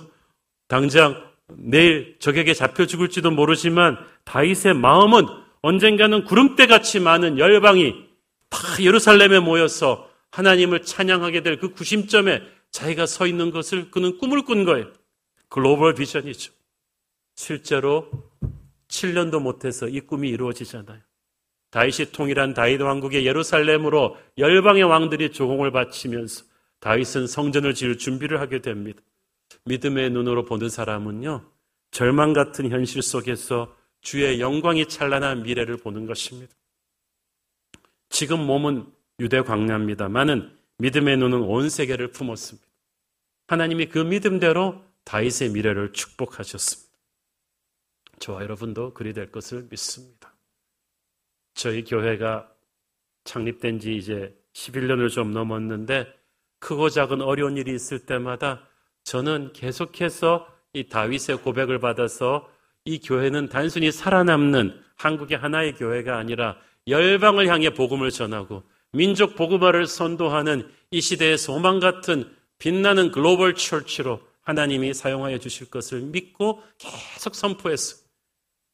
당장 0.69 1.23
내일 1.53 2.17
적에게 2.21 2.55
잡혀 2.55 2.87
죽을지도 2.87 3.31
모르지만 3.31 3.99
다윗의 4.25 4.75
마음은 4.75 5.27
언젠가는 5.61 6.25
구름대 6.25 6.67
같이 6.67 7.01
많은 7.01 7.39
열방이 7.39 7.95
다 8.49 8.59
예루살렘에 8.81 9.41
모여서 9.41 10.09
하나님을 10.31 10.83
찬양하게 10.83 11.43
될 11.43 11.59
그 11.59 11.73
구심점에 11.73 12.43
자기가 12.71 13.07
서 13.07 13.27
있는 13.27 13.51
것을 13.51 13.91
그는 13.91 14.19
꿈을 14.19 14.43
꾼 14.45 14.65
거예요. 14.65 14.87
글로벌 15.49 15.95
비전이죠. 15.95 16.53
실제로 17.37 18.09
7년도 18.89 19.41
못해서 19.41 19.89
이 19.89 20.01
꿈이 20.01 20.29
이루어지잖아요. 20.31 21.01
다윗이 21.75 22.13
통일한 22.13 22.55
다윗 22.55 22.81
왕국의 22.81 23.27
예루살렘으로 23.27 24.17
열방의 24.39 24.85
왕들이 24.85 25.33
조공을 25.33 25.73
바치면서 25.73 26.45
다윗은 26.79 27.27
성전을 27.27 27.75
지을 27.75 27.99
준비를 27.99 28.41
하게 28.41 28.61
됩니다. 28.61 29.03
믿음의 29.65 30.11
눈으로 30.11 30.45
보는 30.45 30.69
사람은요, 30.69 31.51
절망 31.91 32.33
같은 32.33 32.71
현실 32.71 33.03
속에서 33.03 33.75
주의 34.03 34.41
영광이 34.41 34.87
찬란한 34.87 35.43
미래를 35.43 35.79
보는 35.79 36.07
것입니다. 36.07 36.55
지금 38.09 38.47
몸은 38.47 38.87
유대 39.19 39.41
광야입니다만은 39.41 40.57
믿음의 40.79 41.17
눈은 41.17 41.41
온 41.41 41.69
세계를 41.69 42.13
품었습니다. 42.13 42.69
하나님이 43.49 43.87
그 43.87 43.99
믿음대로 43.99 44.81
다윗의 45.03 45.51
미래를 45.51 45.93
축복하셨습니다. 45.93 46.93
저와 48.21 48.43
여러분도 48.43 48.95
그리 48.95 49.13
될 49.13 49.33
것을 49.33 49.67
믿습니다. 49.69 50.34
저희 51.55 51.85
교회가 51.85 52.49
창립된 53.25 53.81
지 53.81 53.97
이제 53.97 54.35
11년을 54.53 55.11
좀 55.11 55.33
넘었는데 55.33 56.13
크고 56.59 56.89
작은 56.91 57.21
어려운 57.21 57.57
일이 57.57 57.75
있을 57.75 58.07
때마다 58.07 58.67
저는 59.05 59.53
계속해서 59.53 60.47
이 60.73 60.89
다윗의 60.89 61.39
고백을 61.43 61.79
받아서 61.79 62.51
이 62.85 62.99
교회는 62.99 63.49
단순히 63.49 63.93
살아남는 63.93 64.81
한국의 64.97 65.39
하나의 65.39 65.75
교회가 65.75 66.17
아니라 66.19 66.57
열방을 66.87 67.49
향해 67.49 67.71
복음을 67.71 68.11
전하고 68.11 68.63
민족 68.93 69.35
복음화를 69.35 69.87
선도하는 69.87 70.69
이 70.91 71.01
시대의 71.01 71.39
소망 71.39 71.81
같은 71.81 72.31
빛나는 72.59 73.11
글로벌 73.11 73.55
철치로 73.55 74.21
하나님이 74.43 74.95
사용하여 74.95 75.39
주실 75.39 75.71
것을 75.71 76.01
믿고 76.03 76.63
계속 76.79 77.35
선포했어. 77.35 78.05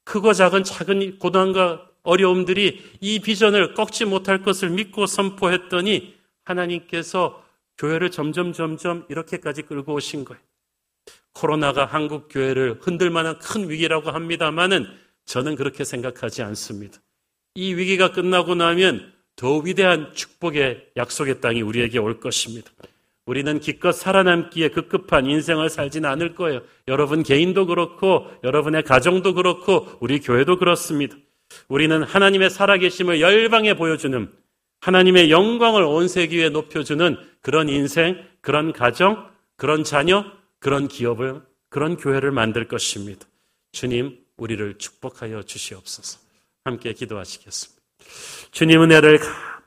크고 0.05 0.33
작은 0.33 0.65
작은 0.65 1.19
고난과 1.19 1.90
어려움들이 2.03 2.83
이 3.01 3.19
비전을 3.21 3.75
꺾지 3.75 4.05
못할 4.05 4.43
것을 4.43 4.71
믿고 4.71 5.07
선포했더니 5.07 6.15
하나님께서 6.45 7.43
교회를 7.79 8.11
점점 8.11 8.53
점점 8.53 9.07
이렇게까지 9.09 9.63
끌고 9.63 9.95
오신 9.95 10.25
거예요. 10.25 10.41
코로나가 11.33 11.87
한국 11.87 12.29
교회를 12.31 12.79
흔들 12.81 13.11
만한 13.11 13.39
큰 13.39 13.71
위기라고 13.71 14.11
합니다만은 14.11 14.87
저는 15.25 15.57
그렇게 15.57 15.85
생각하지 15.85 16.43
않습니다. 16.43 16.99
이 17.55 17.75
위기가 17.75 18.13
끝나고 18.13 18.55
나면 18.55 19.13
더 19.37 19.59
위대한 19.59 20.13
축복의 20.13 20.91
약속의 20.97 21.41
땅이 21.41 21.63
우리에게 21.63 21.99
올 21.99 22.21
것입니다. 22.21 22.71
우리는 23.27 23.61
기껏 23.61 23.93
살아남기에 23.93 24.71
급급한 24.71 25.27
인생을 25.27 25.71
살지는 25.71 26.09
않을 26.11 26.35
거예요. 26.35 26.63
여러분 26.89 27.23
개인도 27.23 27.67
그렇고 27.67 28.27
여러분의 28.43 28.83
가정도 28.83 29.35
그렇고 29.35 29.87
우리 30.01 30.21
교회도 30.21 30.59
그렇습니다. 30.59 31.17
우리는 31.69 32.03
하나님의 32.03 32.51
살아계심을 32.51 33.21
열방에 33.21 33.75
보여주는 33.75 34.33
하나님의 34.81 35.31
영광을 35.31 35.83
온 35.83 36.09
세계에 36.09 36.49
높여주는 36.49 37.17
그런 37.43 37.69
인생, 37.69 38.17
그런 38.41 38.73
가정, 38.73 39.29
그런 39.57 39.85
자녀, 39.85 40.25
그런 40.59 40.89
기업을, 40.89 41.43
그런 41.69 41.97
교회를 41.97 42.31
만들 42.31 42.67
것입니다. 42.67 43.27
주님, 43.73 44.19
우리를 44.37 44.79
축복하여 44.79 45.43
주시옵소서. 45.43 46.19
함께 46.65 46.93
기도하시겠습니다. 46.93 47.81
주님 48.51 48.83
은혜를 48.83 49.21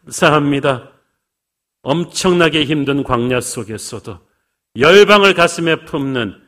감사합니다. 0.05 0.91
엄청나게 1.83 2.63
힘든 2.65 3.03
광야 3.03 3.41
속에서도 3.41 4.19
열방을 4.77 5.33
가슴에 5.33 5.85
품는 5.85 6.41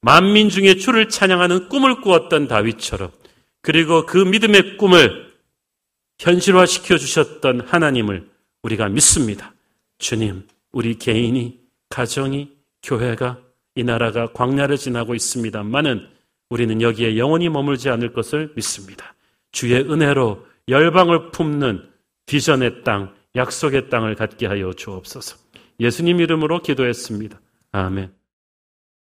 만민 0.00 0.48
중에 0.48 0.74
주를 0.74 1.08
찬양하는 1.08 1.68
꿈을 1.68 2.00
꾸었던 2.00 2.48
다윗처럼 2.48 3.12
그리고 3.64 4.04
그 4.04 4.18
믿음의 4.18 4.76
꿈을 4.76 5.32
현실화시켜 6.18 6.98
주셨던 6.98 7.62
하나님을 7.62 8.28
우리가 8.62 8.90
믿습니다. 8.90 9.54
주님, 9.96 10.46
우리 10.70 10.98
개인이, 10.98 11.58
가정이, 11.88 12.52
교회가, 12.82 13.40
이 13.74 13.82
나라가 13.82 14.30
광야를 14.32 14.76
지나고 14.76 15.14
있습니다만은 15.14 16.06
우리는 16.50 16.82
여기에 16.82 17.16
영원히 17.16 17.48
머물지 17.48 17.88
않을 17.88 18.12
것을 18.12 18.52
믿습니다. 18.54 19.14
주의 19.50 19.80
은혜로 19.80 20.46
열방을 20.68 21.30
품는 21.30 21.88
비전의 22.26 22.84
땅, 22.84 23.14
약속의 23.34 23.88
땅을 23.88 24.14
갖게 24.14 24.46
하여 24.46 24.74
주옵소서. 24.74 25.38
예수님 25.80 26.20
이름으로 26.20 26.60
기도했습니다. 26.60 27.40
아멘. 27.72 28.12